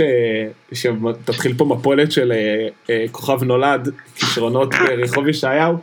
שתתחיל 0.72 1.54
פה 1.56 1.64
מפולת 1.64 2.12
של 2.12 2.32
אה, 2.32 2.68
אה, 2.90 3.04
כוכב 3.12 3.42
נולד, 3.44 3.88
כישרונות 4.16 4.74
ברחוב 4.74 5.28
ישעיהו, 5.28 5.76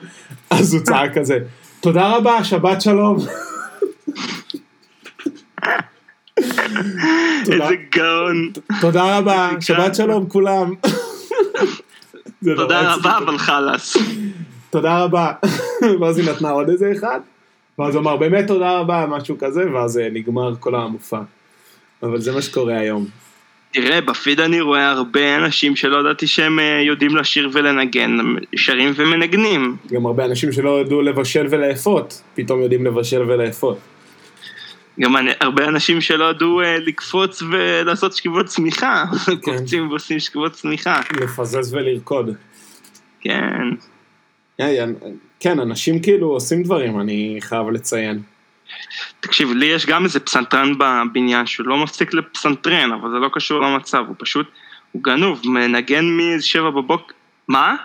אז 0.49 0.73
הוא 0.73 0.81
צעק 0.83 1.17
כזה, 1.17 1.37
תודה 1.79 2.15
רבה, 2.15 2.43
שבת 2.43 2.81
שלום. 2.81 3.17
איזה 7.51 7.75
גאון. 7.95 8.51
תודה 8.81 9.17
רבה, 9.17 9.49
שבת. 9.61 9.95
שלום 9.95 10.29
כולם. 10.29 10.73
תודה 12.55 12.93
רבה. 12.93 13.17
אבל 13.17 13.37
חלאס. 13.37 13.97
תודה 14.75 15.03
רבה. 15.03 15.31
ואז 15.99 16.17
היא 16.19 16.29
נתנה 16.29 16.49
עוד 16.49 16.69
איזה 16.69 16.91
אחד, 16.97 17.19
ואז 17.79 17.95
הוא 17.95 18.01
אמר 18.01 18.17
באמת 18.17 18.47
תודה 18.47 18.79
רבה, 18.79 19.05
משהו 19.09 19.37
כזה, 19.39 19.71
ואז 19.73 19.97
אה, 19.97 20.07
נגמר 20.11 20.53
כל 20.59 20.75
המופע. 20.75 21.19
אבל 22.03 22.21
זה 22.21 22.31
מה 22.31 22.41
שקורה 22.41 22.77
היום. 22.77 23.05
תראה, 23.71 24.01
בפיד 24.01 24.39
אני 24.39 24.61
רואה 24.61 24.91
הרבה 24.91 25.35
אנשים 25.37 25.75
שלא 25.75 25.97
ידעתי 25.99 26.27
שהם 26.27 26.59
אה, 26.59 26.81
יודעים 26.87 27.15
לשיר 27.15 27.49
ולנגן, 27.53 28.17
שרים 28.55 28.93
ומנגנים. 28.95 29.75
גם 29.93 30.05
הרבה 30.05 30.25
אנשים 30.25 30.51
שלא 30.51 30.81
ידעו 30.81 31.01
לבשל 31.01 31.47
ולאפות, 31.49 32.21
פתאום 32.35 32.61
יודעים 32.61 32.85
לבשל 32.85 33.21
ולאפות. 33.21 33.77
גם 34.99 35.17
אני- 35.17 35.31
הרבה 35.41 35.67
אנשים 35.67 36.01
שלא 36.01 36.29
ידעו 36.29 36.61
אה, 36.61 36.77
לקפוץ 36.79 37.43
ולעשות 37.51 38.13
שכיבות 38.13 38.45
צמיחה. 38.45 39.03
קופצים 39.41 39.89
ועושים 39.89 40.19
שכיבות 40.19 40.51
צמיחה. 40.51 41.01
לפזז 41.21 41.73
ולרקוד. 41.73 42.29
כן. 43.21 43.61
כן, 45.39 45.59
אנשים 45.59 46.01
כאילו 46.01 46.27
עושים 46.27 46.63
דברים, 46.63 46.99
אני 46.99 47.37
חייב 47.39 47.69
לציין. 47.69 48.21
תקשיב, 49.19 49.51
לי 49.51 49.65
יש 49.65 49.85
גם 49.85 50.03
איזה 50.03 50.19
פסנתרן 50.19 50.73
בבניין 50.77 51.45
שהוא 51.45 51.67
לא 51.67 51.83
מפסיק 51.83 52.13
לפסנתרן, 52.13 52.91
אבל 52.91 53.09
זה 53.09 53.15
לא 53.15 53.29
קשור 53.33 53.61
למצב, 53.61 54.03
הוא 54.07 54.15
פשוט, 54.19 54.47
הוא 54.91 55.03
גנוב, 55.03 55.41
מנגן 55.45 56.05
משבע 56.05 56.69
בבוקר, 56.69 57.13
מה? 57.47 57.75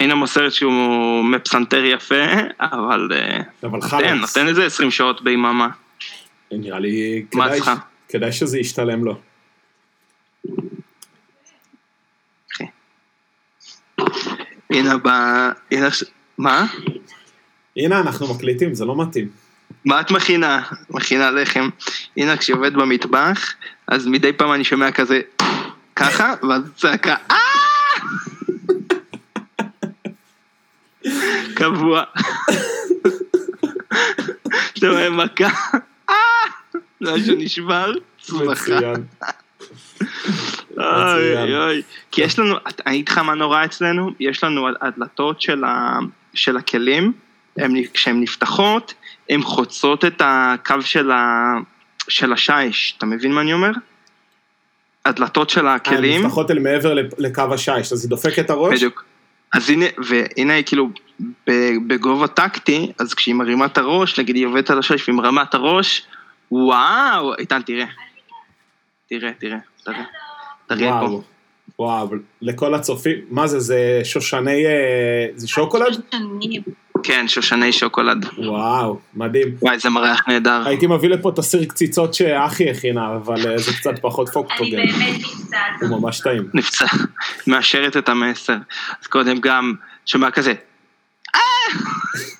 הנה 0.00 0.14
מוסרת 0.14 0.52
שהוא 0.52 1.24
מפסנתר 1.24 1.84
יפה, 1.84 2.24
אבל 2.60 3.08
אה, 3.12 3.40
אבל 3.62 3.78
נותן, 3.78 4.18
נותן 4.18 4.48
איזה 4.48 4.66
20 4.66 4.90
שעות 4.90 5.24
ביממה. 5.24 5.68
נראה 6.52 6.78
לי 6.78 7.24
כדאי? 7.30 7.60
כדאי 8.08 8.32
שזה 8.32 8.58
ישתלם 8.58 9.04
לו. 9.04 9.20
הנה 14.70 14.96
ב... 14.98 15.08
הנה... 15.70 15.88
מה? 16.38 16.66
הנה 17.76 18.00
אנחנו 18.00 18.34
מקליטים, 18.34 18.74
זה 18.74 18.84
לא 18.84 19.02
מתאים. 19.02 19.28
מה 19.84 20.00
את 20.00 20.10
מכינה? 20.10 20.62
מכינה 20.90 21.30
לחם. 21.30 21.68
הנה 22.16 22.36
כשהיא 22.36 22.56
עובדת 22.56 22.72
במטבח, 22.72 23.54
אז 23.88 24.06
מדי 24.06 24.32
פעם 24.32 24.52
אני 24.52 24.64
שומע 24.64 24.92
כזה 24.92 25.20
ככה, 25.96 26.34
ואז 26.48 26.62
צעקה 26.76 27.16
אה! 27.30 27.36
קבוע. 31.54 32.02
אתה 34.78 34.88
רואה 34.88 35.10
מכה? 35.10 35.48
אה! 36.10 36.14
משהו 37.00 37.34
נשבר? 37.38 37.92
צמחה. 38.22 38.78
אוי. 40.78 41.56
אוי. 41.56 41.82
כי 42.10 42.22
יש 42.22 42.38
לנו, 42.38 42.54
אני 42.86 42.94
אגיד 42.94 43.08
לך 43.08 43.18
מה 43.18 43.34
נורא 43.34 43.64
אצלנו, 43.64 44.10
יש 44.20 44.44
לנו 44.44 44.68
הדלתות 44.80 45.40
של, 45.40 45.64
ה, 45.64 45.98
של 46.34 46.56
הכלים, 46.56 47.12
הם, 47.56 47.74
כשהן 47.94 48.20
נפתחות, 48.20 48.94
הן 49.30 49.42
חוצות 49.42 50.04
את 50.04 50.22
הקו 50.24 50.82
של, 50.82 51.10
ה, 51.10 51.54
של 52.08 52.32
השיש, 52.32 52.94
אתה 52.98 53.06
מבין 53.06 53.32
מה 53.32 53.40
אני 53.40 53.52
אומר? 53.52 53.70
הדלתות 55.04 55.50
של 55.50 55.66
הכלים, 55.66 56.20
אה, 56.20 56.26
נפתחות 56.26 56.50
אל 56.50 56.58
מעבר 56.58 56.94
לקו 57.18 57.54
השיש, 57.54 57.92
אז 57.92 58.04
היא 58.04 58.10
דופקת 58.10 58.44
את 58.44 58.50
הראש? 58.50 58.74
בדיוק. 58.74 59.04
אז 59.54 59.70
הנה, 59.70 59.86
והנה 60.08 60.52
היא 60.52 60.64
כאילו 60.64 60.90
בגובה 61.86 62.26
טקטי, 62.26 62.92
אז 62.98 63.14
כשהיא 63.14 63.34
מרימה 63.34 63.66
את 63.66 63.78
הראש, 63.78 64.20
נגיד 64.20 64.36
היא 64.36 64.46
עובדת 64.46 64.70
על 64.70 64.78
השיש 64.78 65.08
והיא 65.08 65.16
מרימה 65.16 65.42
את 65.42 65.54
הראש, 65.54 66.06
וואו, 66.50 67.34
איתן, 67.38 67.62
תראה. 67.62 67.86
תראה, 69.08 69.32
תראה, 69.38 69.58
תראה. 69.84 70.04
תראה 70.66 71.00
פה. 71.00 71.22
וואו, 71.78 72.08
לכל 72.42 72.74
הצופים, 72.74 73.16
מה 73.30 73.46
זה, 73.46 73.60
זה 73.60 74.00
שושני, 74.04 74.66
אה, 74.66 75.26
זה 75.34 75.48
שוקולד? 75.48 76.02
כן, 77.02 77.28
שושני 77.28 77.72
שוקולד. 77.72 78.26
וואו, 78.38 78.98
מדהים. 79.14 79.48
וואי, 79.62 79.78
זה 79.78 79.90
מריח 79.90 80.28
נהדר. 80.28 80.62
הייתי 80.66 80.86
מביא 80.86 81.08
לפה 81.08 81.28
את 81.28 81.38
הסיר 81.38 81.64
קציצות 81.64 82.14
שאחי 82.14 82.70
הכינה, 82.70 83.16
אבל 83.16 83.50
אה, 83.50 83.58
זה 83.58 83.72
קצת 83.72 83.98
פחות 84.00 84.26
אני 84.26 84.34
פוקטוגן. 84.34 84.76
באמת 84.76 85.20
נפצעת. 85.20 85.58
הוא 85.80 86.00
ממש 86.00 86.20
טעים. 86.20 86.48
נפצע, 86.54 86.86
מאשרת 87.46 87.96
את 87.96 88.08
המסר. 88.08 88.56
אז 89.02 89.06
קודם 89.06 89.40
גם, 89.40 89.74
שומע 90.06 90.30
כזה, 90.30 90.52
"אה!" 91.34 91.40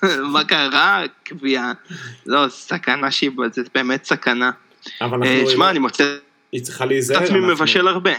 מה 0.33 0.43
קרה? 0.43 1.03
קביעה. 1.23 1.71
לא, 2.25 2.45
סכנה 2.49 3.11
שהיא, 3.11 3.31
זה 3.51 3.61
באמת 3.73 4.05
סכנה. 4.05 4.51
אבל 5.01 5.27
אנחנו, 5.27 5.49
שמע, 5.49 5.69
אני 5.69 5.79
מוצא 5.79 6.15
היא 6.51 6.63
צריכה 6.63 6.85
להיזהר. 6.85 7.23
עצמי 7.23 7.37
אנחנו- 7.37 7.51
מבשל 7.53 7.87
הרבה. 7.87 8.11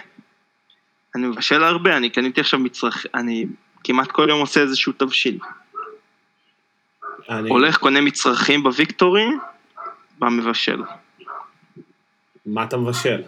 אני 1.14 1.26
מבשל 1.26 1.62
הרבה, 1.62 1.96
אני 1.96 2.10
קניתי 2.10 2.40
עכשיו 2.40 2.60
מצרך, 2.60 3.06
אני 3.14 3.46
כמעט 3.84 4.10
כל 4.10 4.26
יום 4.28 4.40
עושה 4.40 4.60
איזשהו 4.60 4.92
תבשיל. 4.92 5.38
אני- 7.28 7.48
הולך, 7.50 7.76
קונה 7.76 8.00
מצרכים 8.00 8.62
בוויקטורי, 8.62 9.24
במבשל. 10.18 10.82
מה 12.46 12.64
אתה 12.64 12.76
מבשל? 12.76 13.22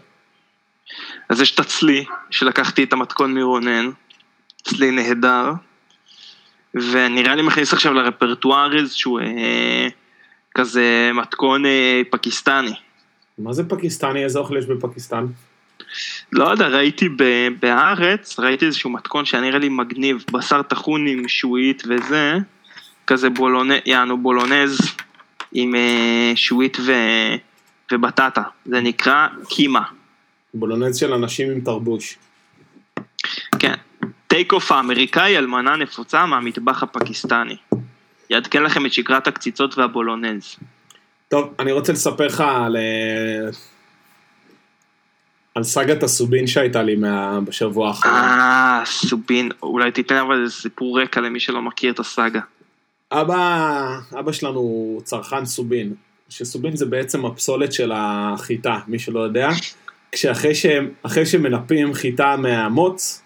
אז 1.28 1.40
יש 1.40 1.54
את 1.54 1.58
הצלי, 1.60 2.04
שלקחתי 2.30 2.84
את 2.84 2.92
המתכון 2.92 3.34
מרונן, 3.34 3.90
צלי 4.64 4.90
נהדר, 4.90 5.52
ונראה 6.74 7.34
לי 7.34 7.42
מכניס 7.42 7.72
עכשיו 7.72 7.92
לרפרטואר 7.92 8.78
איזשהו 8.78 9.18
אה, 9.18 9.88
כזה 10.54 11.10
מתכון 11.14 11.66
אה, 11.66 12.02
פקיסטני. 12.10 12.74
מה 13.38 13.52
זה 13.52 13.68
פקיסטני? 13.68 14.24
איזה 14.24 14.38
אוכל 14.38 14.56
יש 14.56 14.66
בפקיסטן? 14.66 15.26
לא 16.32 16.44
יודע, 16.44 16.68
ראיתי 16.68 17.08
ב- 17.08 17.48
בהארץ, 17.60 18.38
ראיתי 18.38 18.66
איזשהו 18.66 18.90
מתכון 18.90 19.24
שהיה 19.24 19.42
נראה 19.42 19.58
לי 19.58 19.68
מגניב, 19.68 20.24
בשר 20.32 20.62
טחון 20.62 21.06
עם 21.06 21.28
שועית 21.28 21.82
וזה, 21.88 22.38
כזה 23.06 23.30
בולונז, 23.30 23.78
יענו 23.86 24.18
בולונז 24.18 24.78
עם 25.52 25.74
אה, 25.74 26.32
שועית 26.34 26.76
ו... 26.80 26.92
ובטטה, 27.92 28.42
זה 28.66 28.80
נקרא 28.80 29.28
קימה. 29.48 29.82
בולונז 30.54 30.96
של 30.96 31.12
אנשים 31.12 31.50
עם 31.50 31.60
תרבוש. 31.60 32.18
כן. 33.58 33.74
טייק 34.26 34.52
אוף 34.52 34.72
האמריקאי 34.72 35.36
על 35.36 35.46
מנה 35.46 35.76
נפוצה 35.76 36.26
מהמטבח 36.26 36.82
הפקיסטני. 36.82 37.56
יעדכן 38.30 38.62
לכם 38.62 38.86
את 38.86 38.92
שגרת 38.92 39.26
הקציצות 39.26 39.78
והבולונז. 39.78 40.56
טוב, 41.28 41.54
אני 41.58 41.72
רוצה 41.72 41.92
לספר 41.92 42.26
לך 42.26 42.40
על... 42.40 42.76
אה, 42.76 43.50
על 45.54 45.64
סאגת 45.64 46.02
הסובין 46.02 46.46
שהייתה 46.46 46.82
לי 46.82 46.96
מה... 46.96 47.40
בשבוע 47.40 47.88
האחרון. 47.88 48.14
אה, 48.14 48.82
סובין, 48.84 49.50
אולי 49.62 49.90
תיתן 49.90 50.16
אבל 50.16 50.42
איזה 50.42 50.54
סיפור 50.54 51.00
רקע 51.00 51.20
למי 51.20 51.40
שלא 51.40 51.62
מכיר 51.62 51.92
את 51.92 51.98
הסאגה. 51.98 52.40
אבא, 53.12 53.98
אבא 54.18 54.32
שלנו 54.32 54.58
הוא 54.58 55.00
צרכן 55.02 55.44
סובין, 55.44 55.94
שסובין 56.28 56.76
זה 56.76 56.86
בעצם 56.86 57.26
הפסולת 57.26 57.72
של 57.72 57.92
החיטה, 57.94 58.78
מי 58.88 58.98
שלא 58.98 59.20
יודע, 59.20 59.48
כשאחרי 60.12 60.54
שהם, 60.54 60.90
שמנפים 61.24 61.94
חיטה 61.94 62.36
מהמוץ, 62.36 63.22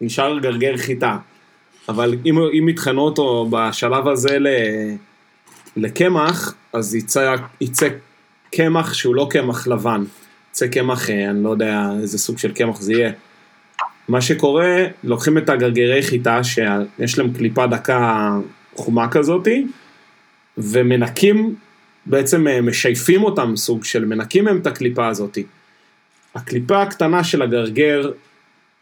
נשאר 0.00 0.38
גרגר 0.38 0.76
חיטה. 0.76 1.16
אבל 1.88 2.14
אם, 2.26 2.38
אם 2.38 2.68
יטחנו 2.68 3.00
אותו 3.00 3.48
בשלב 3.50 4.08
הזה 4.08 4.38
ל, 4.38 4.46
לקמח, 5.76 6.54
אז 6.72 6.94
יצא, 6.94 7.34
יצא 7.60 7.88
קמח 8.52 8.94
שהוא 8.94 9.14
לא 9.14 9.26
קמח 9.30 9.66
לבן. 9.66 10.04
יצא 10.50 10.66
קמח, 10.66 11.10
אה, 11.10 11.30
אני 11.30 11.44
לא 11.44 11.50
יודע 11.50 11.88
איזה 12.00 12.18
סוג 12.18 12.38
של 12.38 12.52
קמח 12.52 12.80
זה 12.80 12.92
יהיה. 12.92 13.12
מה 14.08 14.20
שקורה, 14.20 14.84
לוקחים 15.04 15.38
את 15.38 15.48
הגרגרי 15.48 16.02
חיטה 16.02 16.44
שיש 16.44 17.18
להם 17.18 17.32
קליפה 17.32 17.66
דקה 17.66 18.30
חומה 18.74 19.08
כזאתי, 19.08 19.66
ומנקים, 20.58 21.54
בעצם 22.06 22.48
אה, 22.48 22.60
משייפים 22.60 23.22
אותם 23.22 23.56
סוג 23.56 23.84
של, 23.84 24.04
מנקים 24.04 24.44
מהם 24.44 24.58
את 24.58 24.66
הקליפה 24.66 25.08
הזאתי. 25.08 25.44
הקליפה 26.34 26.82
הקטנה 26.82 27.24
של 27.24 27.42
הגרגר 27.42 28.10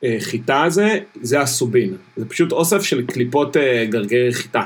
אה, 0.05 0.17
חיטה 0.21 0.63
הזה, 0.63 0.99
זה 1.23 1.41
הסובין. 1.41 1.97
זה 2.17 2.29
פשוט 2.29 2.53
אוסף 2.53 2.83
של 2.83 3.07
קליפות 3.07 3.57
גרגרי 3.91 4.35
חיטה. 4.35 4.63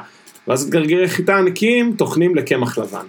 ואז 0.49 0.63
את 0.63 0.71
גרגרי 0.71 1.09
חיטה 1.09 1.37
הנקיים 1.37 1.95
טוחנים 1.99 2.35
לקמח 2.35 2.79
לבן. 2.79 3.07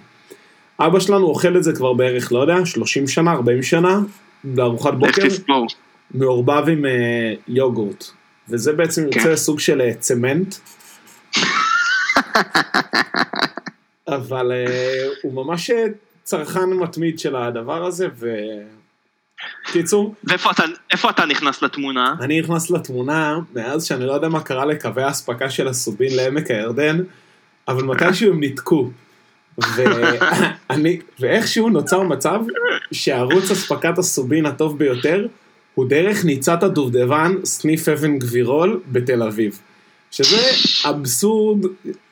אבא 0.80 1.00
שלנו 1.00 1.26
אוכל 1.26 1.56
את 1.56 1.64
זה 1.64 1.72
כבר 1.72 1.92
בערך, 1.92 2.32
לא 2.32 2.38
יודע, 2.38 2.66
30 2.66 3.08
שנה, 3.08 3.32
40 3.32 3.62
שנה, 3.62 4.00
לארוחת 4.44 4.92
לך 4.92 4.98
בוקר. 4.98 5.28
תספור. 5.28 5.66
מעורבב 6.14 6.68
עם 6.68 6.86
אה, 6.86 7.34
יוגורט, 7.48 8.04
וזה 8.48 8.72
בעצם 8.72 9.02
כן. 9.10 9.18
יוצא 9.18 9.36
סוג 9.36 9.60
של 9.60 9.80
אה, 9.80 9.94
צמנט. 9.94 10.54
אבל 14.08 14.52
אה, 14.52 15.06
הוא 15.22 15.44
ממש 15.44 15.70
אה, 15.70 15.84
צרכן 16.22 16.70
מתמיד 16.70 17.18
של 17.18 17.36
הדבר 17.36 17.86
הזה, 17.86 18.08
וקיצור, 19.68 20.14
ואיפה 20.24 20.50
אתה, 20.50 20.62
איפה 20.90 21.10
אתה 21.10 21.26
נכנס 21.26 21.62
לתמונה? 21.62 22.14
אני 22.20 22.40
נכנס 22.40 22.70
לתמונה 22.70 23.38
מאז 23.54 23.84
שאני 23.84 24.06
לא 24.06 24.12
יודע 24.12 24.28
מה 24.28 24.40
קרה 24.40 24.64
לקווי 24.64 25.02
האספקה 25.02 25.50
של 25.50 25.68
הסובין 25.68 26.16
לעמק 26.16 26.50
הירדן, 26.50 27.00
אבל 27.70 27.84
מתישהו 27.84 28.32
הם 28.32 28.40
ניתקו. 28.40 28.90
ואני, 29.58 30.98
ואיכשהו 31.20 31.68
נוצר 31.68 32.02
מצב 32.02 32.40
שערוץ 32.92 33.50
אספקת 33.50 33.98
הסובין 33.98 34.46
הטוב 34.46 34.78
ביותר 34.78 35.26
הוא 35.74 35.88
דרך 35.88 36.24
ניצת 36.24 36.62
הדובדבן, 36.62 37.34
סניף 37.44 37.88
אבן 37.88 38.18
גבירול 38.18 38.80
בתל 38.92 39.22
אביב. 39.22 39.60
שזה 40.10 40.36
אבסורד, 40.84 41.66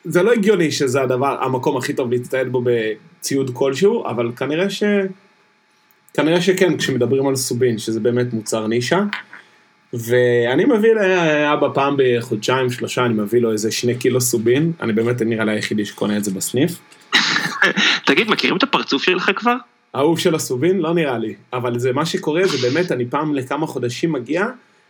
זה 0.05 0.23
לא 0.23 0.31
הגיוני 0.33 0.71
שזה 0.71 1.01
הדבר, 1.01 1.43
המקום 1.43 1.77
הכי 1.77 1.93
טוב 1.93 2.11
להצטייד 2.11 2.51
בו 2.51 2.63
בציוד 2.63 3.51
כלשהו, 3.53 4.05
אבל 4.05 4.31
כנראה 4.35 4.69
ש... 4.69 4.83
כנראה 6.13 6.41
שכן, 6.41 6.77
כשמדברים 6.77 7.27
על 7.27 7.35
סובין, 7.35 7.77
שזה 7.77 7.99
באמת 7.99 8.33
מוצר 8.33 8.67
נישה. 8.67 9.03
ואני 9.93 10.65
מביא 10.65 10.93
לאבא 10.93 11.67
פעם 11.73 11.95
בחודשיים, 11.97 12.69
שלושה, 12.69 13.05
אני 13.05 13.13
מביא 13.13 13.41
לו 13.41 13.51
איזה 13.51 13.71
שני 13.71 13.95
קילו 13.95 14.21
סובין, 14.21 14.71
אני 14.81 14.93
באמת 14.93 15.21
נראה 15.21 15.45
לי 15.45 15.51
היחידי 15.51 15.85
שקונה 15.85 16.17
את 16.17 16.23
זה 16.23 16.31
בסניף. 16.31 16.79
תגיד, 18.05 18.29
מכירים 18.29 18.57
את 18.57 18.63
הפרצוף 18.63 19.03
שלך 19.03 19.31
כבר? 19.35 19.55
אהוב 19.95 20.19
של 20.19 20.35
הסובין? 20.35 20.79
לא 20.79 20.93
נראה 20.93 21.17
לי. 21.17 21.33
אבל 21.53 21.79
זה 21.79 21.93
מה 21.93 22.05
שקורה, 22.05 22.47
זה 22.47 22.69
באמת, 22.69 22.91
אני 22.91 23.05
פעם 23.05 23.35
לכמה 23.35 23.67
חודשים 23.67 24.11
מגיע, 24.11 24.45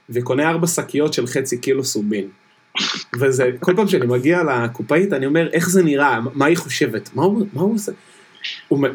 וקונה 0.10 0.50
ארבע 0.50 0.68
שקיות 0.68 1.14
של 1.14 1.28
חצי 1.28 1.58
קילו 1.58 1.84
סובין. 1.84 2.28
וזה, 3.20 3.50
כל 3.60 3.76
פעם 3.76 3.88
שאני 3.88 4.06
מגיע 4.06 4.42
לקופאית, 4.44 5.14
אני 5.14 5.26
אומר, 5.26 5.50
איך 5.54 5.70
זה 5.70 5.84
נראה? 5.84 6.20
מה 6.34 6.46
היא 6.46 6.58
חושבת? 6.58 7.10
מה 7.16 7.24
הוא, 7.24 7.46
מה 7.54 7.62
הוא 7.62 7.76
עושה? 7.76 7.92
הוא, 8.68 8.88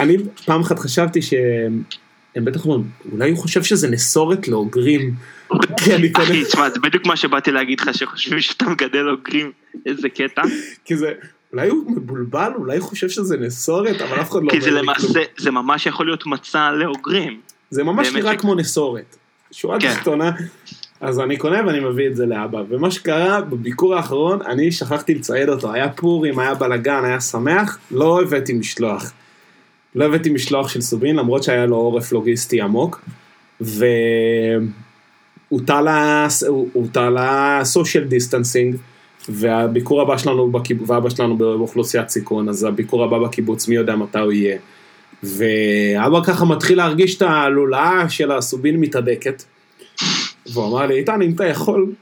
אני 0.00 0.16
פעם 0.44 0.60
אחת 0.60 0.78
חשבתי 0.78 1.22
שהם 1.22 1.82
הם 2.36 2.44
בטח 2.44 2.64
אומרים, 2.64 2.84
אולי 3.12 3.30
הוא 3.30 3.38
חושב 3.38 3.62
שזה 3.62 3.88
נסורת 3.88 4.48
לאוגרים. 4.48 5.14
כי 5.76 6.12
קונה, 6.12 6.28
אחי, 6.28 6.44
תשמע, 6.44 6.70
זה 6.70 6.80
בדיוק 6.80 7.06
מה 7.06 7.16
שבאתי 7.16 7.52
להגיד 7.52 7.80
לך, 7.80 7.94
שחושבים 7.94 8.40
שאתה 8.40 8.64
מגדל 8.64 9.08
אוגרים, 9.08 9.52
איזה 9.86 10.08
קטע. 10.08 10.42
כי 10.84 10.96
זה, 10.96 11.12
אולי 11.52 11.68
הוא 11.68 11.92
מבולבל, 11.92 12.52
אולי 12.58 12.78
הוא 12.78 12.88
חושב 12.88 13.08
שזה 13.08 13.36
נסורת, 13.36 14.00
אבל 14.00 14.20
אף 14.20 14.30
אחד 14.30 14.42
לא 14.42 14.50
כי 14.50 14.60
זה 14.60 14.68
אומר 14.68 14.80
לי 14.80 14.86
כלום. 14.94 15.08
למעשה, 15.08 15.20
זה 15.36 15.50
ממש 15.50 15.86
יכול 15.86 16.06
להיות 16.06 16.26
מצע 16.26 16.70
לאוגרים. 16.70 17.40
זה 17.70 17.84
ממש 17.84 18.08
נראה 18.08 18.36
כמו 18.36 18.54
נסורת. 18.54 19.16
שורה 19.50 19.80
כן. 19.80 19.94
תחתונה. 19.94 20.30
אז 21.00 21.20
אני 21.20 21.36
קונה 21.36 21.66
ואני 21.66 21.80
מביא 21.80 22.06
את 22.06 22.16
זה 22.16 22.26
לאבא. 22.26 22.62
ומה 22.68 22.90
שקרה 22.90 23.40
בביקור 23.40 23.94
האחרון, 23.94 24.42
אני 24.42 24.72
שכחתי 24.72 25.14
לצייד 25.14 25.48
אותו. 25.48 25.72
היה 25.72 25.88
פורים, 25.88 26.38
היה 26.38 26.54
בלאגן, 26.54 27.04
היה 27.04 27.20
שמח, 27.20 27.78
לא 27.90 28.22
הבאתי 28.22 28.52
משלוח. 28.52 29.12
לא 29.96 30.04
הבאתי 30.04 30.30
משלוח 30.30 30.68
של 30.68 30.80
סובין, 30.80 31.16
למרות 31.16 31.42
שהיה 31.42 31.66
לו 31.66 31.76
עורף 31.76 32.12
לוגיסטי 32.12 32.60
עמוק. 32.60 33.00
והוטל 35.50 35.86
ה 37.18 37.30
social 37.30 38.04
distancing. 38.04 38.76
והביקור 39.28 40.02
הבא 40.02 40.18
שלנו, 40.18 40.50
בקיב... 40.50 40.90
ואבא 40.90 41.10
שלנו 41.10 41.36
באוכלוסיית 41.36 42.08
סיכון, 42.08 42.48
אז 42.48 42.64
הביקור 42.64 43.04
הבא 43.04 43.18
בקיבוץ, 43.18 43.68
מי 43.68 43.74
יודע 43.74 43.96
מתי 43.96 44.18
הוא 44.18 44.32
יהיה. 44.32 44.58
ואבא 45.22 46.20
ככה 46.24 46.44
מתחיל 46.44 46.76
להרגיש 46.76 47.16
את 47.16 47.22
הלולאה 47.22 48.08
של 48.08 48.32
הסובין 48.32 48.76
מתהדקת. 48.76 49.42
והוא 50.52 50.66
אמר 50.66 50.86
לי, 50.86 50.98
איתן, 50.98 51.22
אם 51.22 51.32
אתה 51.34 51.46
יכול, 51.46 51.92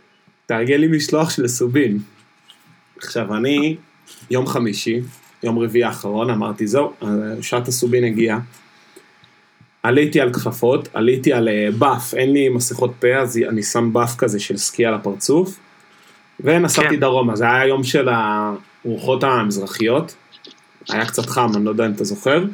תארגן 0.47 0.81
לי 0.81 0.87
משלוח 0.87 1.31
של 1.31 1.49
סובין. 1.49 1.99
עכשיו, 2.99 3.37
אני, 3.37 3.77
יום 4.31 4.47
חמישי, 4.47 5.01
יום 5.45 5.59
רביעי 5.59 5.85
האחרון, 5.85 6.31
אמרתי, 6.31 6.67
זהו, 6.67 6.93
שעת 7.41 7.69
הסובין 7.69 8.05
הגיעה. 8.05 8.39
עליתי 9.83 10.21
על 10.21 10.33
כפפות, 10.33 10.89
עליתי 10.95 11.33
על 11.33 11.49
אה, 11.49 11.69
באף, 11.79 12.15
אין 12.15 12.33
לי 12.33 12.49
מסכות 12.49 12.93
פה, 13.01 13.17
אז 13.17 13.41
אני 13.49 13.63
שם 13.63 13.93
באף 13.93 14.17
כזה 14.17 14.41
של 14.41 14.57
סקי 14.57 14.87
על 14.87 14.95
הפרצוף, 14.95 15.59
ונסעתי 16.41 16.89
כן. 16.89 17.01
דרומה, 17.01 17.37
זה 17.37 17.45
היה 17.45 17.67
יום 17.67 17.85
של 17.85 18.09
הרוחות 18.09 19.25
המזרחיות, 19.25 20.15
היה 20.89 21.07
קצת 21.07 21.27
חם, 21.27 21.51
אני 21.57 21.65
לא 21.65 21.71
יודע 21.71 21.87
אם 21.87 21.93
אתה 21.93 22.05
זוכר, 22.05 22.45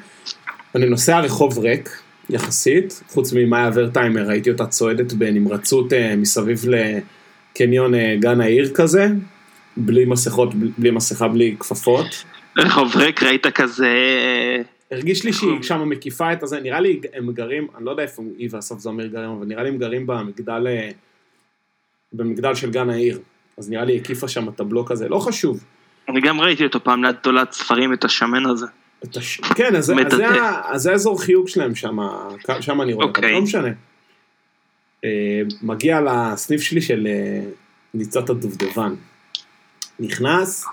אני 0.75 0.87
נוסע 0.87 1.21
רחוב 1.21 1.59
ריק, 1.59 1.91
יחסית, 2.31 3.03
חוץ 3.09 3.33
ממאיה 3.33 3.71
ורטיימר, 3.75 4.29
ראיתי 4.29 4.51
אותה 4.51 4.67
צועדת 4.67 5.13
בנמרצות 5.13 5.93
אה, 5.93 6.17
מסביב 6.17 6.65
לקניון 6.69 7.95
אה, 7.95 8.17
גן 8.21 8.41
העיר 8.41 8.71
כזה, 8.75 9.09
בלי 9.77 10.05
מסכות, 10.05 10.55
בלי 10.55 10.91
מסכה, 10.91 11.29
בלי 11.29 11.57
כפפות. 11.61 12.25
רחוב 12.57 12.97
ריק 12.97 13.23
ראית 13.23 13.47
כזה... 13.47 13.87
אה, 13.87 14.63
הרגיש 14.91 15.25
לי 15.25 15.33
שהיא 15.33 15.63
שם 15.63 15.89
מקיפה 15.89 16.33
את 16.33 16.43
הזה, 16.43 16.61
נראה 16.61 16.81
לי 16.81 17.01
הם 17.15 17.33
גרים, 17.33 17.67
אני 17.77 17.85
לא 17.85 17.91
יודע 17.91 18.03
איפה 18.03 18.23
היא 18.39 18.49
ואסף 18.53 18.79
זמיר 18.79 19.07
גרים, 19.07 19.31
אבל 19.31 19.47
נראה 19.47 19.63
לי 19.63 19.69
הם 19.69 19.79
גרים 19.79 20.07
במגדל, 20.07 20.67
אה, 20.67 20.91
במגדל 22.13 22.55
של 22.55 22.71
גן 22.71 22.91
העיר. 22.91 23.21
אז 23.59 23.71
נראה 23.71 23.85
לי 23.85 23.97
הקיפה 23.97 24.29
שם 24.29 24.49
את 24.49 24.61
הבלוק 24.61 24.91
הזה, 24.91 25.09
לא 25.09 25.19
חשוב. 25.19 25.65
אני 26.09 26.21
גם 26.21 26.41
ראיתי 26.41 26.65
אותו 26.65 26.85
פעם 26.85 27.05
ליד 27.05 27.15
תולת 27.15 27.53
ספרים, 27.53 27.93
את 27.93 28.05
השמן 28.05 28.47
הזה. 28.47 28.67
את 29.05 29.17
הש... 29.17 29.41
כן, 29.41 29.77
אז, 29.77 29.91
אז. 29.91 30.17
זה, 30.17 30.27
אז 30.65 30.83
זה 30.83 30.91
האזור 30.93 31.23
חיוג 31.23 31.49
שלהם 31.49 31.75
שם, 31.75 31.99
שם 32.61 32.81
אני 32.81 32.93
רואה 32.93 33.07
אותם, 33.07 33.19
אוקיי. 33.19 33.33
לא 33.33 33.43
משנה. 33.43 33.69
אה, 35.05 35.43
מגיע 35.63 36.01
לסניף 36.01 36.61
שלי 36.61 36.81
של 36.81 37.09
ניצת 37.95 38.31
הדובדבן. 38.31 38.95
נכנס 40.01 40.67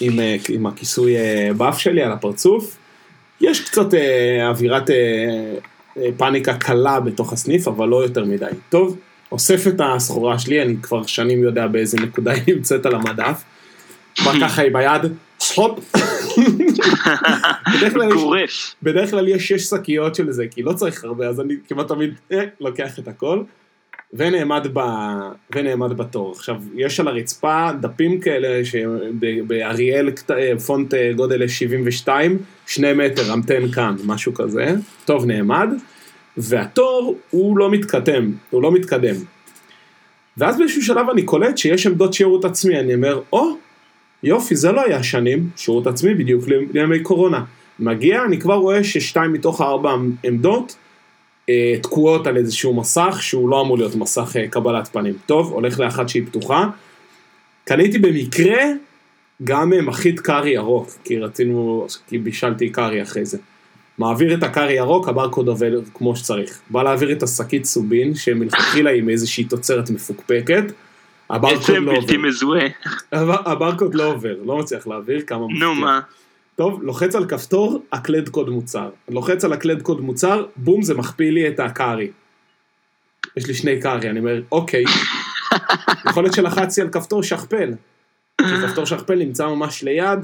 עם, 0.00 0.20
אה, 0.20 0.36
עם 0.48 0.66
הכיסוי 0.66 1.16
אה, 1.16 1.50
באף 1.56 1.78
שלי 1.78 2.02
על 2.02 2.12
הפרצוף. 2.12 2.76
יש 3.40 3.60
קצת 3.60 3.94
אה, 3.94 4.48
אווירת 4.48 4.90
פאניקה 6.16 6.54
קלה 6.56 7.00
בתוך 7.00 7.32
הסניף, 7.32 7.68
אבל 7.68 7.88
לא 7.88 8.02
יותר 8.02 8.24
מדי. 8.24 8.44
טוב, 8.68 8.96
אוסף 9.32 9.66
את 9.66 9.80
הסחורה 9.84 10.38
שלי, 10.38 10.62
אני 10.62 10.76
כבר 10.82 11.06
שנים 11.06 11.42
יודע 11.42 11.66
באיזה 11.66 11.96
נקודה 12.00 12.32
היא 12.32 12.54
נמצאת 12.54 12.86
על 12.86 12.94
המדף. 12.94 13.42
בא 14.24 14.32
ככה 14.42 14.62
עם 14.62 14.76
היד, 14.76 15.02
הופ. 15.54 15.92
בדרך 17.76 17.92
כלל 17.92 18.08
יש- 18.08 18.14
גורף. 18.14 18.74
בדרך 18.82 19.10
כלל 19.10 19.28
יש 19.28 19.48
שש 19.48 19.62
שקיות 19.62 20.14
של 20.14 20.30
זה, 20.32 20.44
כי 20.50 20.62
לא 20.62 20.72
צריך 20.72 21.04
הרבה, 21.04 21.28
אז 21.28 21.40
אני 21.40 21.54
כמעט 21.68 21.88
תמיד 21.88 22.14
לוקח 22.60 22.98
את 22.98 23.08
הכל, 23.08 23.42
ונעמד, 24.12 24.66
ב... 24.72 24.80
ונעמד 25.54 25.96
בתור. 25.96 26.32
עכשיו, 26.32 26.56
יש 26.74 27.00
על 27.00 27.08
הרצפה 27.08 27.70
דפים 27.80 28.20
כאלה 28.20 28.64
שבאריאל 28.64 30.10
אה, 30.30 30.58
פונט 30.66 30.94
אה, 30.94 31.12
גודל 31.16 31.48
72, 31.48 32.38
שני 32.66 32.92
מטר, 32.92 33.32
המתן 33.32 33.68
כאן, 33.68 33.96
משהו 34.04 34.34
כזה. 34.34 34.74
טוב, 35.04 35.26
נעמד, 35.26 35.68
והתור 36.36 37.18
הוא 37.30 37.58
לא 37.58 37.70
מתקדם, 37.70 38.32
הוא 38.50 38.62
לא 38.62 38.72
מתקדם. 38.72 39.14
ואז 40.36 40.58
באיזשהו 40.58 40.82
שלב 40.82 41.10
אני 41.10 41.22
קולט 41.22 41.58
שיש 41.58 41.86
עמדות 41.86 42.14
שירות 42.14 42.44
עצמי, 42.44 42.80
אני 42.80 42.94
אומר, 42.94 43.20
או, 43.32 43.56
יופי, 44.22 44.56
זה 44.56 44.72
לא 44.72 44.84
היה 44.84 45.02
שנים, 45.02 45.50
שירות 45.56 45.86
עצמי 45.86 46.14
בדיוק 46.14 46.44
לימי 46.74 47.00
קורונה. 47.00 47.44
מגיע, 47.78 48.24
אני 48.24 48.40
כבר 48.40 48.54
רואה 48.54 48.84
ששתיים 48.84 49.32
מתוך 49.32 49.60
הארבע 49.60 49.94
עמדות 50.24 50.76
תקועות 51.82 52.26
על 52.26 52.36
איזשהו 52.36 52.74
מסך 52.74 53.18
שהוא 53.20 53.48
לא 53.48 53.60
אמור 53.60 53.78
להיות 53.78 53.94
מסך 53.94 54.36
אה, 54.36 54.48
קבלת 54.48 54.88
פנים. 54.88 55.14
טוב, 55.26 55.52
הולך 55.52 55.80
לאחת 55.80 56.08
שהיא 56.08 56.26
פתוחה. 56.26 56.68
קניתי 57.64 57.98
במקרה 57.98 58.62
גם 59.44 59.72
אה, 59.72 59.82
מחית 59.82 60.20
קארי 60.20 60.50
ירוק, 60.50 60.90
כי 61.04 61.18
רצינו, 61.18 61.86
כי 62.08 62.18
בישלתי 62.18 62.70
קארי 62.70 63.02
אחרי 63.02 63.24
זה. 63.24 63.38
מעביר 63.98 64.34
את 64.34 64.42
הקארי 64.42 64.72
ירוק, 64.72 65.08
הברקוד 65.08 65.48
עובד 65.48 65.70
כמו 65.94 66.16
שצריך. 66.16 66.58
בא 66.70 66.82
להעביר 66.82 67.12
את 67.12 67.22
השקית 67.22 67.64
סובין, 67.64 68.14
שמלכתחילה 68.14 68.90
היא 68.90 69.02
מאיזושהי 69.02 69.44
תוצרת 69.44 69.90
מפוקפקת. 69.90 70.64
הברקוד 71.30 71.58
עצם 71.62 71.84
לא 71.84 71.92
בלתי 71.92 72.14
עובר. 72.14 72.28
מזוהה. 72.28 72.66
הבר- 73.12 73.50
הברקוד 73.50 73.94
לא 73.94 74.06
עובר, 74.06 74.34
לא 74.44 74.58
מצליח 74.58 74.86
להעביר 74.86 75.20
כמה 75.26 75.46
נו. 75.60 75.74
מה. 75.74 76.00
טוב, 76.56 76.82
לוחץ 76.82 77.14
על 77.14 77.26
כפתור, 77.26 77.82
הקלד 77.92 78.28
קוד 78.28 78.50
מוצר. 78.50 78.90
לוחץ 79.08 79.44
על 79.44 79.52
הקלד 79.52 79.82
קוד 79.82 80.00
מוצר, 80.00 80.44
בום, 80.56 80.82
זה 80.82 80.94
מכפיל 80.94 81.34
לי 81.34 81.48
את 81.48 81.60
הקארי. 81.60 82.10
יש 83.36 83.46
לי 83.46 83.54
שני 83.54 83.80
קארי, 83.80 84.10
אני 84.10 84.18
אומר, 84.18 84.42
אוקיי. 84.52 84.84
יכול 86.08 86.22
להיות 86.22 86.34
שלחצתי 86.34 86.80
על 86.80 86.88
כפתור 86.88 87.22
שכפל. 87.22 87.72
כי 88.40 88.66
כפתור 88.66 88.84
שכפל 88.84 89.14
נמצא 89.14 89.46
ממש 89.46 89.82
ליד 89.82 90.18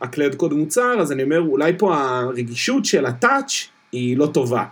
הקלד 0.00 0.34
קוד 0.34 0.52
מוצר, 0.52 1.00
אז 1.00 1.12
אני 1.12 1.22
אומר, 1.22 1.40
אולי 1.40 1.72
פה 1.78 1.96
הרגישות 1.96 2.84
של 2.84 3.06
הטאץ' 3.06 3.68
היא 3.92 4.16
לא 4.16 4.26
טובה. 4.26 4.64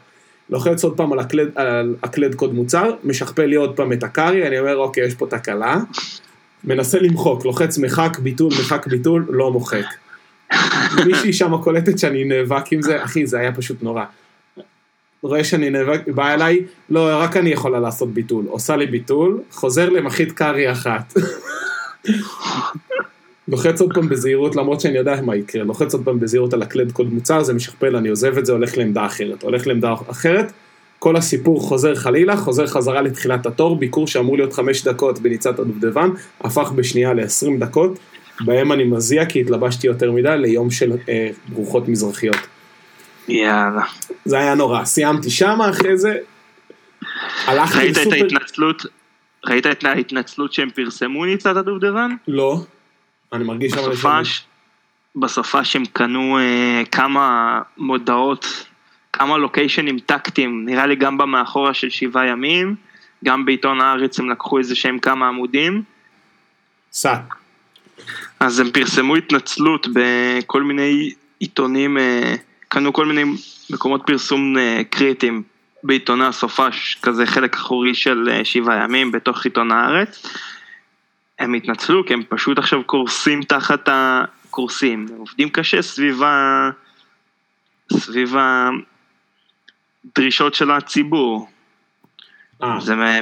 לוחץ 0.50 0.84
עוד 0.84 0.96
פעם 0.96 1.12
על 1.12 1.18
הקלד, 1.18 1.50
על 1.54 1.94
הקלד 2.02 2.34
קוד 2.34 2.54
מוצר, 2.54 2.94
משכפל 3.04 3.46
לי 3.46 3.56
עוד 3.56 3.76
פעם 3.76 3.92
את 3.92 4.02
הקארי, 4.02 4.46
אני 4.46 4.58
אומר, 4.58 4.76
אוקיי, 4.76 5.04
יש 5.04 5.14
פה 5.14 5.26
תקלה. 5.26 5.76
מנסה 6.64 6.98
למחוק, 6.98 7.44
לוחץ 7.44 7.78
מחק, 7.78 8.18
ביטול, 8.18 8.52
מחק, 8.60 8.86
ביטול, 8.86 9.26
לא 9.30 9.52
מוחק. 9.52 9.84
מישהי 11.06 11.32
שם 11.32 11.56
קולטת 11.62 11.98
שאני 11.98 12.24
נאבק 12.24 12.72
עם 12.72 12.82
זה, 12.82 13.04
אחי, 13.04 13.26
זה 13.26 13.38
היה 13.38 13.52
פשוט 13.52 13.82
נורא. 13.82 14.04
רואה 15.22 15.44
שאני 15.44 15.70
נאבק, 15.70 16.00
בא 16.08 16.34
אליי, 16.34 16.60
לא, 16.90 17.08
רק 17.12 17.36
אני 17.36 17.50
יכולה 17.50 17.80
לעשות 17.80 18.14
ביטול. 18.14 18.44
עושה 18.48 18.76
לי 18.76 18.86
ביטול, 18.86 19.40
חוזר 19.50 19.88
למחית 19.88 20.32
קארי 20.32 20.72
אחת. 20.72 21.14
לוחץ 23.48 23.80
עוד 23.80 23.92
פעם 23.94 24.08
בזהירות, 24.08 24.56
למרות 24.56 24.80
שאני 24.80 24.98
יודע 24.98 25.20
מה 25.22 25.36
יקרה, 25.36 25.64
לוחץ 25.64 25.94
עוד 25.94 26.04
פעם 26.04 26.20
בזהירות 26.20 26.54
על 26.54 26.62
הקלד 26.62 26.92
קוד 26.92 27.12
מוצר, 27.12 27.42
זה 27.42 27.54
משכפל, 27.54 27.96
אני 27.96 28.08
עוזב 28.08 28.38
את 28.38 28.46
זה, 28.46 28.52
הולך 28.52 28.78
לעמדה 28.78 29.06
אחרת. 29.06 29.42
הולך 29.42 29.66
לעמדה 29.66 29.94
אחרת, 30.10 30.52
כל 30.98 31.16
הסיפור 31.16 31.60
חוזר 31.60 31.94
חלילה, 31.94 32.36
חוזר 32.36 32.66
חזרה 32.66 33.02
לתחילת 33.02 33.46
התור, 33.46 33.76
ביקור 33.76 34.06
שאמור 34.06 34.36
להיות 34.36 34.52
חמש 34.52 34.84
דקות 34.84 35.18
בניצת 35.18 35.58
הדובדבן, 35.58 36.10
הפך 36.40 36.72
בשנייה 36.74 37.14
ל-20 37.14 37.58
דקות, 37.58 37.98
בהם 38.40 38.72
אני 38.72 38.84
מזיע 38.84 39.26
כי 39.26 39.40
התלבשתי 39.40 39.86
יותר 39.86 40.12
מדי 40.12 40.36
ליום 40.38 40.70
של 40.70 40.92
אה, 41.08 41.30
ברוחות 41.48 41.88
מזרחיות. 41.88 42.36
יאללה. 43.28 43.82
זה 44.24 44.38
היה 44.38 44.54
נורא, 44.54 44.84
סיימתי 44.84 45.30
שמה, 45.30 45.70
אחרי 45.70 45.98
זה 45.98 46.16
הלכתי 47.46 47.78
ראית 47.78 47.96
את 47.96 48.06
לסופר... 48.06 48.16
ההתנצלות? 48.16 48.86
ראית 49.46 49.66
את 49.66 49.84
ההתנצלות 49.84 50.52
שהם 50.52 50.70
פרסמו 50.70 51.24
ניצת 51.24 51.56
הדובדבן? 51.56 52.10
לא, 52.28 52.56
אני 53.32 53.44
מרגיש 53.44 53.72
שם 53.72 53.90
בסופש, 53.90 54.44
בסופש 55.16 55.76
הם 55.76 55.82
קנו 55.92 56.38
אה, 56.38 56.82
כמה 56.92 57.60
מודעות, 57.76 58.66
כמה 59.12 59.38
לוקיישנים 59.38 59.98
טקטיים, 59.98 60.64
נראה 60.66 60.86
לי 60.86 60.96
גם 60.96 61.18
במאחורה 61.18 61.74
של 61.74 61.90
שבעה 61.90 62.26
ימים, 62.26 62.74
גם 63.24 63.44
בעיתון 63.44 63.80
הארץ 63.80 64.18
הם 64.18 64.30
לקחו 64.30 64.58
איזה 64.58 64.74
שהם 64.74 64.98
כמה 64.98 65.28
עמודים, 65.28 65.82
סע, 66.92 67.14
אז 68.40 68.60
הם 68.60 68.70
פרסמו 68.70 69.16
התנצלות 69.16 69.86
בכל 69.94 70.62
מיני 70.62 71.10
עיתונים, 71.38 71.98
אה, 71.98 72.34
קנו 72.68 72.92
כל 72.92 73.06
מיני 73.06 73.24
מקומות 73.70 74.02
פרסום 74.06 74.58
אה, 74.58 74.82
קריטיים 74.90 75.42
בעיתוני 75.82 76.26
הסופש, 76.26 76.98
כזה 77.02 77.26
חלק 77.26 77.54
אחורי 77.54 77.94
של 77.94 78.28
אה, 78.32 78.44
שבעה 78.44 78.84
ימים 78.84 79.12
בתוך 79.12 79.44
עיתון 79.44 79.72
הארץ. 79.72 80.26
הם 81.38 81.54
התנצלו 81.54 82.06
כי 82.06 82.14
הם 82.14 82.22
פשוט 82.28 82.58
עכשיו 82.58 82.84
קורסים 82.84 83.42
תחת 83.42 83.88
ה... 83.88 84.24
קורסים, 84.50 85.06
הם 85.10 85.18
עובדים 85.18 85.50
קשה 85.50 85.82
סביב 85.82 86.22
ה... 86.22 86.70
סביב 87.92 88.34
הדרישות 90.16 90.54
של 90.54 90.70
הציבור. 90.70 91.48
אה, 92.62 92.78
אה, 92.90 93.20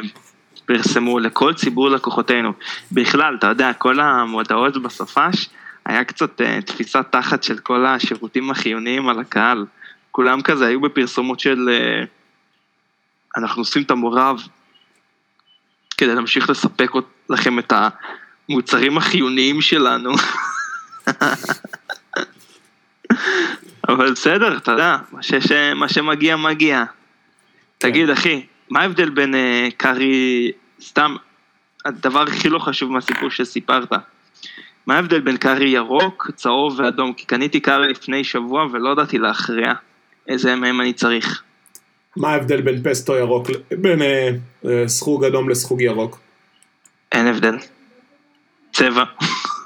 פרסמו 0.69 1.19
לכל 1.19 1.55
ציבור 1.55 1.91
לקוחותינו. 1.91 2.53
בכלל, 2.93 3.37
אתה 3.39 3.47
יודע, 3.47 3.73
כל 3.73 4.01
המודעות 4.01 4.83
בסופש, 4.83 5.49
היה 5.87 6.05
קצת 6.05 6.41
אה, 6.41 6.63
תפיסת 6.63 7.07
תחת 7.11 7.43
של 7.43 7.59
כל 7.59 7.87
השירותים 7.87 8.51
החיוניים 8.51 9.09
על 9.09 9.21
הקהל. 9.21 9.67
כולם 10.11 10.43
כזה 10.43 10.67
היו 10.67 10.81
בפרסומות 10.81 11.41
של 11.41 11.69
אה, 11.73 12.05
אנחנו 13.37 13.61
עושים 13.61 13.83
את 13.83 13.91
המורב 13.91 14.41
כדי 15.99 16.15
להמשיך 16.15 16.51
לספק 16.51 16.91
לכם 17.31 17.59
את 17.59 17.73
המוצרים 18.49 18.99
החיוניים 18.99 19.61
שלנו. 19.61 20.13
אבל 23.89 24.13
בסדר, 24.13 24.57
אתה 24.57 24.73
יודע, 24.73 24.97
מה, 25.13 25.23
שיש, 25.23 25.53
מה 25.75 25.89
שמגיע 25.89 26.37
מגיע. 26.37 26.85
תגיד 27.79 28.11
אחי, 28.11 28.47
מה 28.71 28.81
ההבדל 28.81 29.11
בין 29.11 29.35
אה, 29.35 29.69
קארי, 29.77 30.53
סתם, 30.81 31.17
הדבר 31.85 32.23
הכי 32.23 32.49
לא 32.49 32.59
חשוב 32.59 32.93
מהסיפור 32.93 33.31
שסיפרת, 33.31 33.93
מה 34.87 34.97
ההבדל 34.97 35.21
בין 35.21 35.37
קארי 35.37 35.69
ירוק, 35.69 36.31
צהוב 36.37 36.81
ואדום? 36.81 37.13
כי 37.13 37.27
קניתי 37.27 37.61
קארי 37.61 37.89
לפני 37.89 38.25
שבוע 38.25 38.67
ולא 38.73 38.93
ידעתי 38.93 39.19
להכריע 39.19 39.73
איזה 40.29 40.57
מהם 40.57 40.81
אני 40.81 40.93
צריך. 40.93 41.43
מה 42.17 42.29
ההבדל 42.29 42.61
בין 42.61 42.83
פסטו 42.83 43.17
ירוק, 43.17 43.47
בין 43.79 44.03
אה, 44.03 44.31
אה, 44.65 44.89
סחוג 44.89 45.25
אדום 45.25 45.49
לסחוג 45.49 45.81
ירוק? 45.81 46.19
אין 47.13 47.27
הבדל. 47.27 47.57
צבע. 48.73 49.05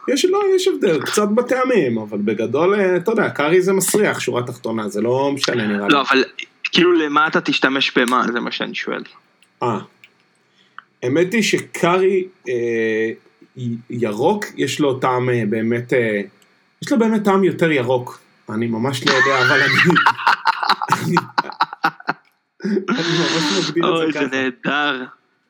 יש, 0.09 0.25
לא, 0.25 0.41
יש 0.57 0.69
הבדל, 0.69 1.03
קצת 1.03 1.29
בטעמים, 1.29 1.99
אבל 1.99 2.19
בגדול, 2.19 2.75
אה, 2.75 2.97
אתה 2.97 3.11
יודע, 3.11 3.31
קארי 3.31 3.63
זה 3.63 3.73
מסריח, 3.73 4.21
שורה 4.21 4.43
תחתונה, 4.43 4.89
זה 4.89 5.01
לא 5.01 5.33
משנה 5.35 5.67
נראה 5.67 5.89
לי. 5.89 5.95
לא, 5.95 6.01
אבל 6.01 6.25
כאילו 6.73 6.93
למה 6.93 7.27
אתה 7.27 7.41
תשתמש 7.41 7.99
במה? 7.99 8.23
זה 8.33 8.41
מה 8.41 8.53
שאני 8.53 8.75
שואל. 8.75 9.03
אה. 9.63 9.79
האמת 11.03 11.33
היא 11.33 11.43
שקארי 11.43 12.29
אה, 12.49 13.11
ירוק, 13.91 14.45
יש 14.57 14.81
לו 14.81 14.99
טעם 14.99 15.31
אה, 15.31 15.43
באמת, 15.51 15.93
אה, 15.93 16.21
יש 16.83 16.93
לו 16.93 16.99
באמת 16.99 17.25
טעם 17.25 17.45
יותר 17.45 17.71
ירוק. 17.71 18.21
אני 18.51 18.67
ממש 18.67 19.07
לא 19.07 19.13
יודע, 19.13 19.43
אבל 19.43 19.61
אני... 19.61 19.73
אני 20.91 21.17
אני 22.89 23.09
ממש 23.19 23.69
מגדיר 23.69 23.89
אוי, 23.89 24.09
את 24.09 24.13
זה 24.13 24.19
זה 24.21 24.27
ככה. 24.29 24.37
נהדר. 24.37 25.05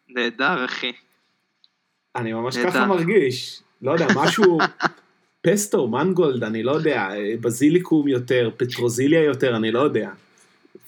נהדר, 0.09 0.65
אחי. 0.65 0.93
אני 2.17 2.33
ממש 2.33 2.57
נהדר. 2.57 2.71
ככה 2.71 2.87
מרגיש. 2.87 3.63
לא 3.83 3.93
יודע, 3.93 4.07
משהו... 4.17 4.59
פסטו, 5.47 5.89
מנגולד, 5.89 6.45
אני 6.45 6.63
לא 6.63 6.73
יודע, 6.73 7.09
בזיליקום 7.41 8.09
יותר, 8.09 8.51
פטרוזיליה 8.57 9.25
יותר, 9.25 9.57
אני 9.57 9.71
לא 9.71 9.81
יודע. 9.81 10.11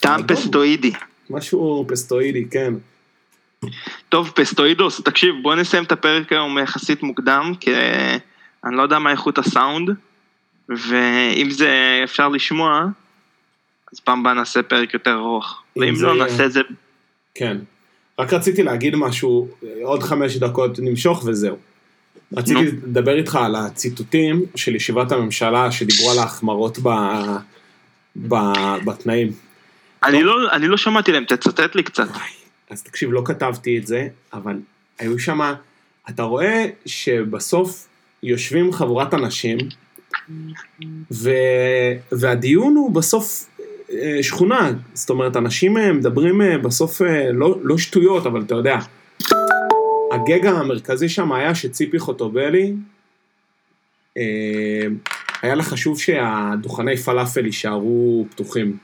טעם 0.05 0.27
פסטואידי. 0.27 0.93
משהו 1.31 1.85
פסטואידי, 1.89 2.45
כן. 2.51 2.75
טוב, 4.09 4.33
פסטואידוס, 4.35 5.01
תקשיב, 5.01 5.35
בוא 5.43 5.55
נסיים 5.55 5.85
את 5.85 5.93
הפרק 5.93 6.33
היום 6.33 6.59
יחסית 6.59 7.03
מוקדם, 7.03 7.53
כי 7.61 7.71
אני 8.65 8.77
לא 8.77 8.83
יודע 8.83 8.99
מה 8.99 9.11
איכות 9.11 9.39
הסאונד, 9.39 9.91
ואם 10.69 11.51
זה 11.51 12.01
אפשר 12.05 12.29
לשמוע, 12.29 12.85
אז 13.93 14.01
פעם 14.01 14.21
הבאה 14.21 14.35
נעשה 14.35 14.63
פרק 14.63 14.95
יותר 14.95 15.15
ארוך. 15.15 15.63
אם 15.77 15.83
ואם 15.83 15.95
זה 15.95 16.07
לא, 16.07 16.17
נעשה 16.17 16.47
את 16.47 16.53
זה... 16.53 16.61
כן. 17.35 17.57
רק 18.19 18.33
רציתי 18.33 18.63
להגיד 18.63 18.97
משהו, 18.97 19.49
עוד 19.83 20.03
חמש 20.03 20.37
דקות 20.37 20.79
נמשוך 20.79 21.25
וזהו. 21.27 21.57
רציתי 22.37 22.63
נו. 22.63 22.71
לדבר 22.87 23.17
איתך 23.17 23.37
על 23.37 23.55
הציטוטים 23.55 24.43
של 24.55 24.77
ישיבת 24.77 25.13
הממשלה 25.13 25.73
שדיברו 25.73 26.11
על 26.11 26.19
ההחמרות 26.19 26.79
ב... 26.79 26.89
ב... 28.29 28.35
בתנאים. 28.85 29.33
אני 30.05 30.23
לא, 30.23 30.53
אני 30.53 30.69
לא 30.69 30.77
שמעתי 30.77 31.13
להם, 31.13 31.25
תצטט 31.25 31.75
לי 31.75 31.83
קצת. 31.83 32.09
אז 32.71 32.83
תקשיב, 32.83 33.13
לא 33.13 33.23
כתבתי 33.25 33.79
את 33.79 33.87
זה, 33.87 34.09
אבל 34.33 34.57
היו 34.99 35.19
שם, 35.19 35.55
אתה 36.09 36.23
רואה 36.23 36.65
שבסוף 36.87 37.89
יושבים 38.23 38.73
חבורת 38.73 39.15
אנשים, 39.15 39.59
ו... 41.13 41.31
והדיון 42.13 42.77
הוא 42.77 42.95
בסוף 42.95 43.49
אה, 43.93 44.23
שכונה, 44.23 44.73
זאת 44.95 45.11
אומרת, 45.11 45.37
אנשים 45.37 45.79
אה, 45.79 45.93
מדברים 45.93 46.43
אה, 46.43 46.59
בסוף 46.59 47.01
לא, 47.33 47.59
לא 47.63 47.79
שטויות, 47.79 48.27
אבל 48.27 48.43
אתה 48.43 48.55
יודע, 48.55 48.79
הגג 50.13 50.47
המרכזי 50.47 51.09
שם 51.09 51.33
היה 51.33 51.55
שציפי 51.55 51.99
חוטובלי, 51.99 52.73
היה 55.43 55.55
לה 55.55 55.63
חשוב 55.63 56.01
שהדוכני 56.01 56.97
פלאפל 56.97 57.47
יישארו 57.47 58.27
פתוחים. 58.31 58.77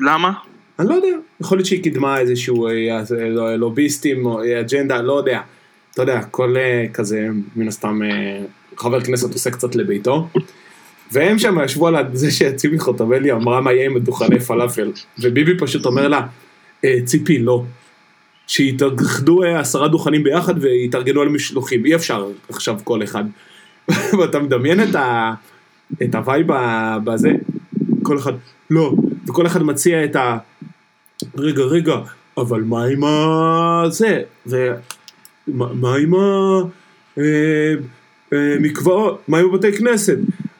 למה? 0.00 0.32
אני 0.78 0.88
לא 0.88 0.94
יודע, 0.94 1.08
יכול 1.40 1.58
להיות 1.58 1.66
שהיא 1.66 1.82
קידמה 1.82 2.18
איזשהו 2.18 2.66
אה, 2.68 2.72
אה, 3.20 3.56
לוביסטים 3.56 4.26
או 4.26 4.42
אה, 4.42 4.60
אג'נדה, 4.60 5.02
לא 5.02 5.18
יודע. 5.18 5.40
אתה 5.90 6.02
יודע, 6.02 6.22
כל 6.22 6.56
אה, 6.56 6.86
כזה, 6.94 7.26
מן 7.56 7.68
הסתם, 7.68 8.00
אה, 8.02 8.42
חבר 8.76 9.00
כנסת 9.00 9.32
עושה 9.32 9.50
קצת 9.50 9.74
לביתו. 9.74 10.28
והם 11.12 11.38
שם 11.38 11.56
ישבו 11.64 11.86
על 11.88 11.94
זה 12.12 12.30
שציפי 12.30 12.78
חוטובלי 12.78 13.32
אמרה 13.32 13.60
מה 13.60 13.72
יהיה 13.72 13.86
עם 13.86 13.96
הדוכני 13.96 14.40
פלאפל. 14.40 14.92
וביבי 15.18 15.58
פשוט 15.58 15.86
אומר 15.86 16.08
לה, 16.08 16.26
"אה, 16.84 16.94
ציפי, 17.04 17.38
לא. 17.38 17.64
שיתאחדו 18.46 19.42
אה, 19.42 19.60
עשרה 19.60 19.88
דוכנים 19.88 20.22
ביחד 20.22 20.54
ויתארגנו 20.64 21.20
על 21.22 21.28
משלוחים. 21.28 21.84
אי 21.86 21.94
אפשר 21.94 22.26
עכשיו 22.48 22.76
כל 22.84 23.02
אחד. 23.02 23.24
ואתה 24.18 24.38
מדמיין 24.38 24.82
את, 24.82 24.94
ה, 24.94 25.32
את 26.02 26.14
ה 26.14 26.22
vibe 26.22 26.52
ה- 26.52 26.98
בזה, 27.04 27.30
כל 28.02 28.18
אחד, 28.18 28.32
לא, 28.70 28.92
וכל 29.28 29.46
אחד 29.46 29.62
מציע 29.62 30.04
את 30.04 30.16
ה... 30.16 30.38
רגע, 31.36 31.62
רגע, 31.62 31.96
אבל 32.38 32.62
מה 32.62 32.84
עם 32.84 33.04
ה... 33.04 33.84
זה, 33.88 34.22
ו... 34.46 34.72
מה 35.48 35.94
עם 35.96 36.14
ה... 36.14 36.60
אה, 37.18 37.74
אה, 38.32 38.56
מקוואות, 38.60 39.22
מה 39.28 39.38
עם 39.38 39.52
בתי 39.52 39.72
כנסת? 39.72 40.18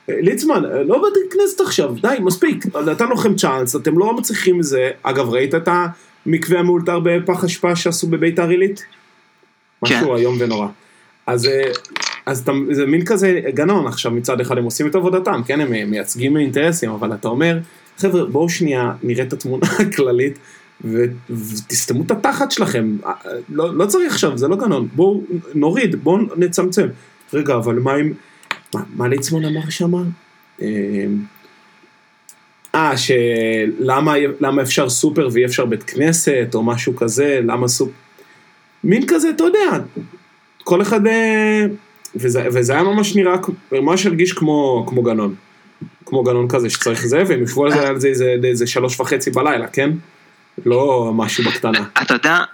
ליצמן, 0.09 0.63
לא 0.87 0.99
בתי 0.99 1.21
כנסת 1.31 1.61
עכשיו, 1.61 1.95
די, 2.03 2.17
מספיק, 2.21 2.77
נתנו 2.87 3.15
לכם 3.15 3.35
צ'אנס, 3.35 3.77
אתם 3.77 3.99
לא 3.99 4.17
מצליחים 4.17 4.59
מזה. 4.59 4.91
אגב, 5.03 5.29
ראית 5.29 5.55
את 5.55 5.69
המקווה 6.27 6.61
המאולתר 6.61 7.01
בפח 7.01 7.45
אשפה 7.45 7.77
שעשו 7.77 8.07
בביתר 8.07 8.49
עילית? 8.49 8.79
כן. 8.79 8.87
משהו 9.97 10.17
איום 10.17 10.37
ונורא. 10.41 10.69
אז, 11.27 11.47
אה, 11.47 11.71
אז 12.27 12.41
אתה, 12.41 12.53
זה 12.71 12.87
מין 12.87 13.05
כזה 13.05 13.41
גנון, 13.55 13.87
עכשיו 13.87 14.13
מצד 14.13 14.41
אחד 14.41 14.59
הם 14.59 14.65
עושים 14.65 14.87
את 14.87 14.95
עבודתם, 14.95 15.41
כן, 15.47 15.61
הם 15.61 15.91
מייצגים 15.91 16.37
אינטרסים, 16.37 16.91
אבל 16.91 17.15
אתה 17.15 17.29
אומר, 17.29 17.59
חבר'ה, 17.99 18.25
בואו 18.25 18.49
שנייה 18.49 18.93
נראה 19.03 19.25
את 19.25 19.33
התמונה 19.33 19.67
הכללית, 19.89 20.39
ותסתמו 20.85 22.03
את 22.03 22.11
התחת 22.11 22.51
שלכם, 22.51 22.97
אה, 23.07 23.13
לא, 23.49 23.77
לא 23.77 23.87
צריך 23.87 24.13
עכשיו, 24.13 24.39
זה 24.39 24.49
לא 24.49 24.57
גנון, 24.57 24.89
בואו 24.95 25.23
נוריד, 25.55 25.97
בואו 25.97 26.19
נצמצם. 26.37 26.87
רגע, 27.33 27.55
אבל 27.55 27.75
מה 27.79 27.95
עם, 27.95 28.13
מה, 28.75 28.83
מה 28.97 29.09
ליצמן 29.09 29.45
אמר 29.45 29.71
שמה? 29.71 30.03
אה, 30.63 30.67
אה, 32.75 32.93
שלמה 32.97 34.15
למה 34.41 34.63
אפשר 34.63 34.89
סופר 34.89 35.29
ואי 35.33 35.45
אפשר 35.45 35.65
בית 35.65 35.83
כנסת, 35.83 36.49
או 36.55 36.63
משהו 36.63 36.97
כזה, 36.97 37.41
למה 37.45 37.69
סופר... 37.69 37.93
מין 38.85 39.07
כזה, 39.09 39.31
אתה 39.31 39.45
יודע, 39.45 39.79
כל 40.65 40.83
אחד... 40.83 41.07
אה, 41.07 41.67
וזה, 42.15 42.49
וזה 42.53 42.73
היה 42.73 42.83
ממש 42.83 43.17
נראה, 43.17 43.37
ממש 43.73 44.07
הרגיש 44.07 44.33
כמו, 44.33 44.87
כמו 44.89 45.03
גנון. 45.03 45.35
כמו 46.07 46.23
גנון 46.23 46.49
כזה 46.49 46.71
שצריך 46.71 47.07
זה, 47.07 47.23
והם 47.29 47.43
ישבו 47.43 47.65
על 47.67 47.73
זה, 48.01 48.09
איזה, 48.09 48.35
איזה 48.45 48.67
שלוש 48.67 49.01
וחצי 49.01 49.31
בלילה, 49.31 49.67
כן? 49.67 49.91
לא 50.67 51.11
משהו 51.15 51.45
בקטנה. 51.45 51.85
אתה 52.03 52.15
יודע, 52.15 52.45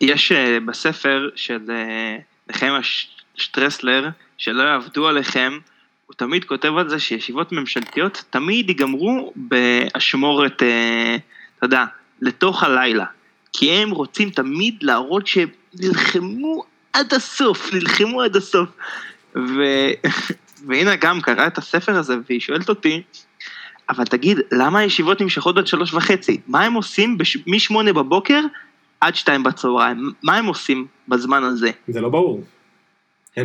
יש 0.00 0.32
אה, 0.32 0.58
בספר 0.66 1.28
של 1.34 1.60
אה, 1.70 2.16
נחמיה 2.50 2.80
שטרסלר, 3.34 4.08
שלא 4.38 4.62
יעבדו 4.62 5.08
עליכם, 5.08 5.58
הוא 6.06 6.14
תמיד 6.16 6.44
כותב 6.44 6.72
על 6.76 6.88
זה 6.88 6.98
שישיבות 6.98 7.52
ממשלתיות 7.52 8.24
תמיד 8.30 8.68
ייגמרו 8.68 9.32
באשמורת, 9.36 10.62
אה, 10.62 11.16
אתה 11.58 11.66
יודע, 11.66 11.84
לתוך 12.20 12.62
הלילה. 12.62 13.04
כי 13.52 13.70
הם 13.70 13.90
רוצים 13.90 14.30
תמיד 14.30 14.82
להראות 14.82 15.26
שהם 15.26 15.48
נלחמו 15.74 16.64
עד 16.92 17.14
הסוף, 17.14 17.72
נלחמו 17.74 18.22
עד 18.22 18.36
הסוף. 18.36 18.68
ו... 19.36 19.62
והנה 20.66 20.96
גם 20.96 21.20
קראה 21.20 21.46
את 21.46 21.58
הספר 21.58 21.92
הזה, 21.96 22.14
והיא 22.28 22.40
שואלת 22.40 22.68
אותי, 22.68 23.02
אבל 23.88 24.04
תגיד, 24.04 24.38
למה 24.52 24.78
הישיבות 24.78 25.20
נמשכות 25.20 25.58
עד 25.58 25.66
שלוש 25.66 25.94
וחצי? 25.94 26.40
מה 26.46 26.64
הם 26.64 26.74
עושים 26.74 27.18
בש... 27.18 27.38
משמונה 27.46 27.92
בבוקר 27.92 28.40
עד 29.00 29.14
שתיים 29.14 29.42
בצהריים? 29.42 30.12
מה 30.22 30.36
הם 30.36 30.46
עושים 30.46 30.86
בזמן 31.08 31.44
הזה? 31.44 31.70
זה 31.88 32.00
לא 32.00 32.08
ברור. 32.08 32.44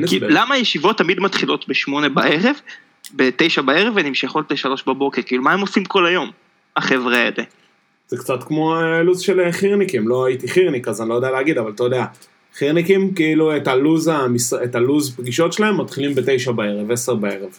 כי. 0.07 0.19
למה 0.19 0.55
הישיבות 0.55 0.97
תמיד 0.97 1.19
מתחילות 1.19 1.67
בשמונה 1.67 2.09
בערב, 2.09 2.55
בתשע 3.13 3.61
בערב 3.61 3.93
ונמשכות 3.95 4.51
לשלוש 4.51 4.83
בבוקר? 4.87 5.21
כאילו, 5.21 5.43
מה 5.43 5.53
הם 5.53 5.59
עושים 5.59 5.85
כל 5.85 6.05
היום, 6.05 6.31
החבר'ה 6.75 7.17
האלה? 7.17 7.43
זה 8.07 8.17
קצת 8.17 8.43
כמו 8.43 8.75
אה, 8.75 9.03
לו"ז 9.03 9.19
של 9.19 9.39
אה, 9.39 9.51
חירניקים, 9.51 10.07
לא 10.07 10.25
הייתי 10.25 10.47
חירניק 10.47 10.87
אז 10.87 11.01
אני 11.01 11.09
לא 11.09 11.13
יודע 11.13 11.31
להגיד, 11.31 11.57
אבל 11.57 11.71
אתה 11.71 11.83
יודע, 11.83 12.05
חירניקים 12.57 13.13
כאילו 13.13 13.57
את 13.57 13.67
הלו"ז, 13.67 14.07
המש... 14.07 14.53
את 14.53 14.75
הלו"ז 14.75 15.15
פגישות 15.15 15.53
שלהם 15.53 15.81
מתחילים 15.81 16.15
בתשע 16.15 16.51
בערב, 16.51 16.91
עשר 16.91 17.15
בערב. 17.15 17.49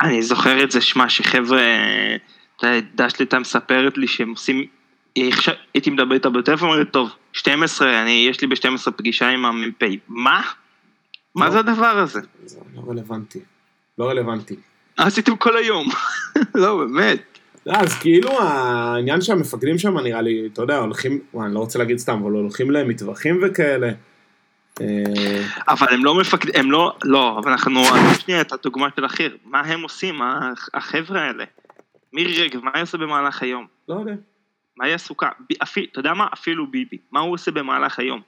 אני 0.00 0.22
זוכר 0.22 0.64
את 0.64 0.70
זה, 0.70 0.80
שמע, 0.80 1.08
שחבר'ה, 1.08 1.62
אתה 2.56 2.66
יודע, 2.66 2.86
דש 2.94 3.12
לי 3.12 3.16
הייתה 3.18 3.38
מספרת 3.38 3.98
לי 3.98 4.06
שהם 4.06 4.30
עושים, 4.30 4.64
הייתי 5.74 5.90
מדבר 5.90 6.14
איתה 6.14 6.30
בטלפון, 6.30 6.68
אומרת, 6.68 6.90
טוב, 6.90 7.10
12, 7.32 8.02
אני, 8.02 8.26
יש 8.30 8.40
לי 8.40 8.46
ב-12 8.46 8.90
פגישה 8.96 9.28
עם 9.28 9.44
המ"פ. 9.44 9.82
מה? 10.08 10.42
מה 11.34 11.46
לא. 11.46 11.50
זה 11.50 11.58
הדבר 11.58 11.98
הזה? 11.98 12.20
זה 12.44 12.58
לא 12.76 12.82
רלוונטי. 12.88 13.40
לא 13.98 14.08
רלוונטי. 14.08 14.56
עשיתם 14.96 15.36
כל 15.36 15.56
היום? 15.56 15.88
לא, 16.54 16.76
באמת. 16.76 17.38
אז 17.66 17.94
כאילו 17.94 18.42
העניין 18.42 19.20
שהמפקדים 19.20 19.78
שם 19.78 19.98
נראה 19.98 20.22
לי, 20.22 20.48
אתה 20.52 20.62
יודע, 20.62 20.76
הולכים, 20.76 21.20
אני 21.40 21.54
לא 21.54 21.58
רוצה 21.58 21.78
להגיד 21.78 21.98
סתם, 21.98 22.20
אבל 22.22 22.32
הולכים 22.32 22.70
למטווחים 22.70 23.40
וכאלה. 23.42 23.90
אה, 24.80 25.42
אבל 25.68 25.86
הם 25.90 26.04
לא 26.04 26.14
מפקדים, 26.14 26.54
הם 26.56 26.70
לא, 26.70 26.96
לא, 27.04 27.38
אבל 27.38 27.50
אנחנו, 27.50 27.80
אני 27.80 28.14
שנייה 28.14 28.40
את 28.40 28.52
הדוגמה 28.52 28.88
של 28.96 29.06
אחיר, 29.06 29.36
מה 29.44 29.60
הם 29.60 29.82
עושים, 29.82 30.20
החבר'ה 30.74 31.22
האלה? 31.22 31.44
מירי 32.12 32.42
רגב, 32.42 32.64
מה 32.64 32.70
היא 32.74 32.82
עושה 32.82 32.98
במהלך 32.98 33.42
היום? 33.42 33.66
לא 33.88 33.94
יודע. 33.94 34.14
מה 34.76 34.86
היא 34.86 34.94
עסוקה? 34.94 35.28
אתה 35.92 36.00
יודע 36.00 36.14
מה? 36.14 36.26
אפילו 36.34 36.70
ביבי, 36.70 36.98
מה 37.12 37.20
הוא 37.20 37.34
עושה 37.34 37.50
במהלך 37.50 37.98
היום? 37.98 38.20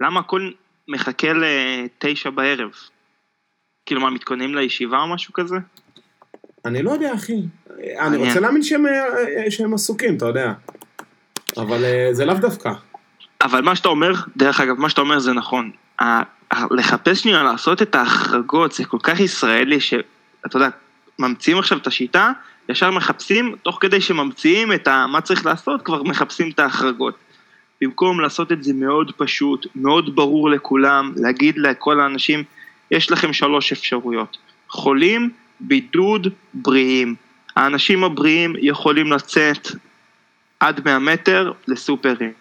למה 0.00 0.20
הכל 0.20 0.50
מחכה 0.88 1.28
לתשע 1.32 2.30
בערב? 2.30 2.70
כאילו 3.86 4.00
מה, 4.00 4.10
מתכוננים 4.10 4.54
לישיבה 4.54 4.98
או 4.98 5.06
משהו 5.06 5.32
כזה? 5.32 5.56
אני 6.64 6.82
לא 6.82 6.90
יודע, 6.90 7.14
אחי. 7.14 7.42
אני. 7.98 8.16
רוצה 8.16 8.40
להאמין 8.40 8.62
שהם, 8.62 8.86
אה, 8.86 9.50
שהם 9.50 9.74
עסוקים, 9.74 10.16
אתה 10.16 10.26
יודע. 10.26 10.52
אבל 11.56 11.84
אה, 11.84 12.08
זה 12.12 12.24
לאו 12.24 12.34
דווקא. 12.34 12.72
אבל 13.46 13.62
מה 13.62 13.76
שאתה 13.76 13.88
אומר, 13.88 14.12
דרך 14.36 14.60
אגב, 14.60 14.80
מה 14.80 14.88
שאתה 14.88 15.00
אומר 15.00 15.18
זה 15.18 15.32
נכון. 15.32 15.70
לחפש 16.70 17.20
שנייה 17.20 17.42
לעשות 17.42 17.82
את 17.82 17.94
ההחרגות 17.94 18.72
זה 18.72 18.84
כל 18.84 18.98
כך 19.02 19.20
ישראלי 19.20 19.80
שאתה 19.80 20.56
יודע, 20.56 20.68
ממציאים 21.18 21.58
עכשיו 21.58 21.78
את 21.78 21.86
השיטה, 21.86 22.32
ישר 22.68 22.90
מחפשים, 22.90 23.54
תוך 23.62 23.78
כדי 23.80 24.00
שממציאים 24.00 24.72
את 24.72 24.88
ה, 24.88 25.06
מה 25.08 25.20
צריך 25.20 25.46
לעשות, 25.46 25.82
כבר 25.82 26.02
מחפשים 26.02 26.50
את 26.50 26.58
ההחרגות. 26.58 27.14
במקום 27.80 28.20
לעשות 28.20 28.52
את 28.52 28.64
זה 28.64 28.72
מאוד 28.74 29.12
פשוט, 29.16 29.66
מאוד 29.74 30.16
ברור 30.16 30.50
לכולם, 30.50 31.12
להגיד 31.16 31.58
לכל 31.58 32.00
האנשים, 32.00 32.44
יש 32.90 33.10
לכם 33.10 33.32
שלוש 33.32 33.72
אפשרויות. 33.72 34.36
חולים, 34.68 35.30
בידוד, 35.60 36.28
בריאים. 36.54 37.14
האנשים 37.56 38.04
הבריאים 38.04 38.56
יכולים 38.58 39.12
לצאת 39.12 39.68
עד 40.60 40.80
100 40.84 40.98
מטר 40.98 41.52
לסופרים. 41.68 42.32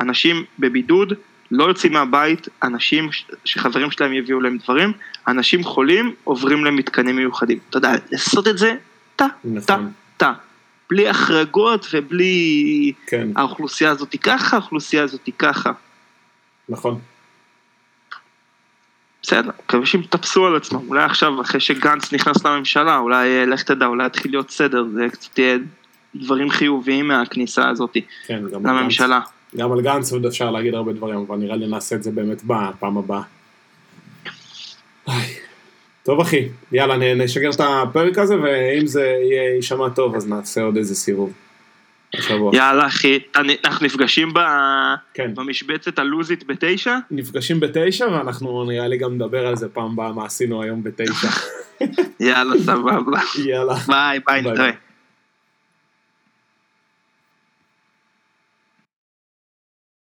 אנשים 0.00 0.44
בבידוד 0.58 1.12
לא 1.50 1.64
יוצאים 1.64 1.92
מהבית, 1.92 2.48
אנשים 2.62 3.08
שחברים 3.44 3.90
שלהם 3.90 4.12
יביאו 4.12 4.40
להם 4.40 4.58
דברים, 4.64 4.92
אנשים 5.28 5.64
חולים 5.64 6.14
עוברים 6.24 6.64
למתקנים 6.64 7.16
מיוחדים. 7.16 7.58
אתה 7.70 7.78
יודע, 7.78 7.92
לעשות 8.12 8.48
את 8.48 8.58
זה, 8.58 8.74
טה, 9.16 9.26
טה, 9.66 9.74
נכון. 9.74 9.92
טה. 10.16 10.32
בלי 10.90 11.08
החרגות 11.08 11.86
ובלי 11.92 12.92
כן, 13.06 13.28
האוכלוסייה 13.36 13.90
הזאת 13.90 14.12
היא 14.12 14.20
ככה, 14.20 14.56
האוכלוסייה 14.56 15.02
הזאת 15.02 15.26
היא 15.26 15.34
ככה. 15.38 15.72
נכון. 16.68 17.00
בסדר, 19.22 19.50
מקווה 19.64 19.86
שהם 19.86 20.00
יתאפסו 20.00 20.46
על 20.46 20.56
עצמם, 20.56 20.80
אולי 20.88 21.02
עכשיו 21.02 21.40
אחרי 21.40 21.60
שגנץ 21.60 22.12
נכנס 22.12 22.46
לממשלה, 22.46 22.98
אולי 22.98 23.28
אה, 23.28 23.46
לך 23.46 23.62
תדע, 23.62 23.86
אולי 23.86 24.06
יתחיל 24.06 24.30
להיות 24.30 24.50
סדר, 24.50 24.84
זה 24.92 25.06
קצת 25.12 25.38
יהיה 25.38 25.58
דברים 26.14 26.50
חיוביים 26.50 27.08
מהכניסה 27.08 27.68
הזאת 27.68 27.96
כן, 28.26 28.42
גם 28.62 28.76
על 28.76 28.88
גנץ. 28.98 29.24
גם 29.56 29.72
על 29.72 29.80
גנץ 29.80 30.12
עוד 30.12 30.26
אפשר 30.26 30.50
להגיד 30.50 30.74
הרבה 30.74 30.92
דברים, 30.92 31.24
אבל 31.28 31.36
נראה 31.36 31.56
לי 31.56 31.66
נעשה 31.66 31.96
את 31.96 32.02
זה 32.02 32.10
באמת 32.10 32.42
בפעם 32.44 32.98
הבאה. 32.98 33.22
טוב 36.02 36.20
אחי, 36.20 36.48
יאללה 36.72 37.14
נשגר 37.14 37.50
את 37.50 37.60
הפרק 37.60 38.18
הזה, 38.18 38.34
ואם 38.42 38.86
זה 38.86 39.14
יישמע 39.56 39.88
טוב 39.88 40.14
אז 40.14 40.28
נעשה 40.28 40.62
עוד 40.62 40.76
איזה 40.76 40.94
סיבוב. 40.94 41.32
השבוע. 42.18 42.56
יאללה 42.56 42.86
אחי, 42.86 43.18
אנחנו 43.64 43.86
נפגשים 43.86 44.34
ב... 44.34 44.38
כן. 45.14 45.34
במשבצת 45.34 45.98
הלוזית 45.98 46.46
בתשע? 46.46 46.96
נפגשים 47.10 47.60
בתשע, 47.60 48.06
ואנחנו 48.08 48.64
נראה 48.64 48.88
לי 48.88 48.98
גם 48.98 49.14
נדבר 49.14 49.46
על 49.46 49.56
זה 49.56 49.68
פעם 49.68 49.92
הבאה, 49.92 50.12
מה 50.12 50.26
עשינו 50.26 50.62
היום 50.62 50.82
בתשע. 50.82 51.28
יאללה 52.20 52.58
סבבה. 52.58 53.20
יאללה. 53.44 53.74
ביי 53.74 54.20
ביי 54.26 54.42
ביי. 54.42 54.52
נתראה. 54.52 54.70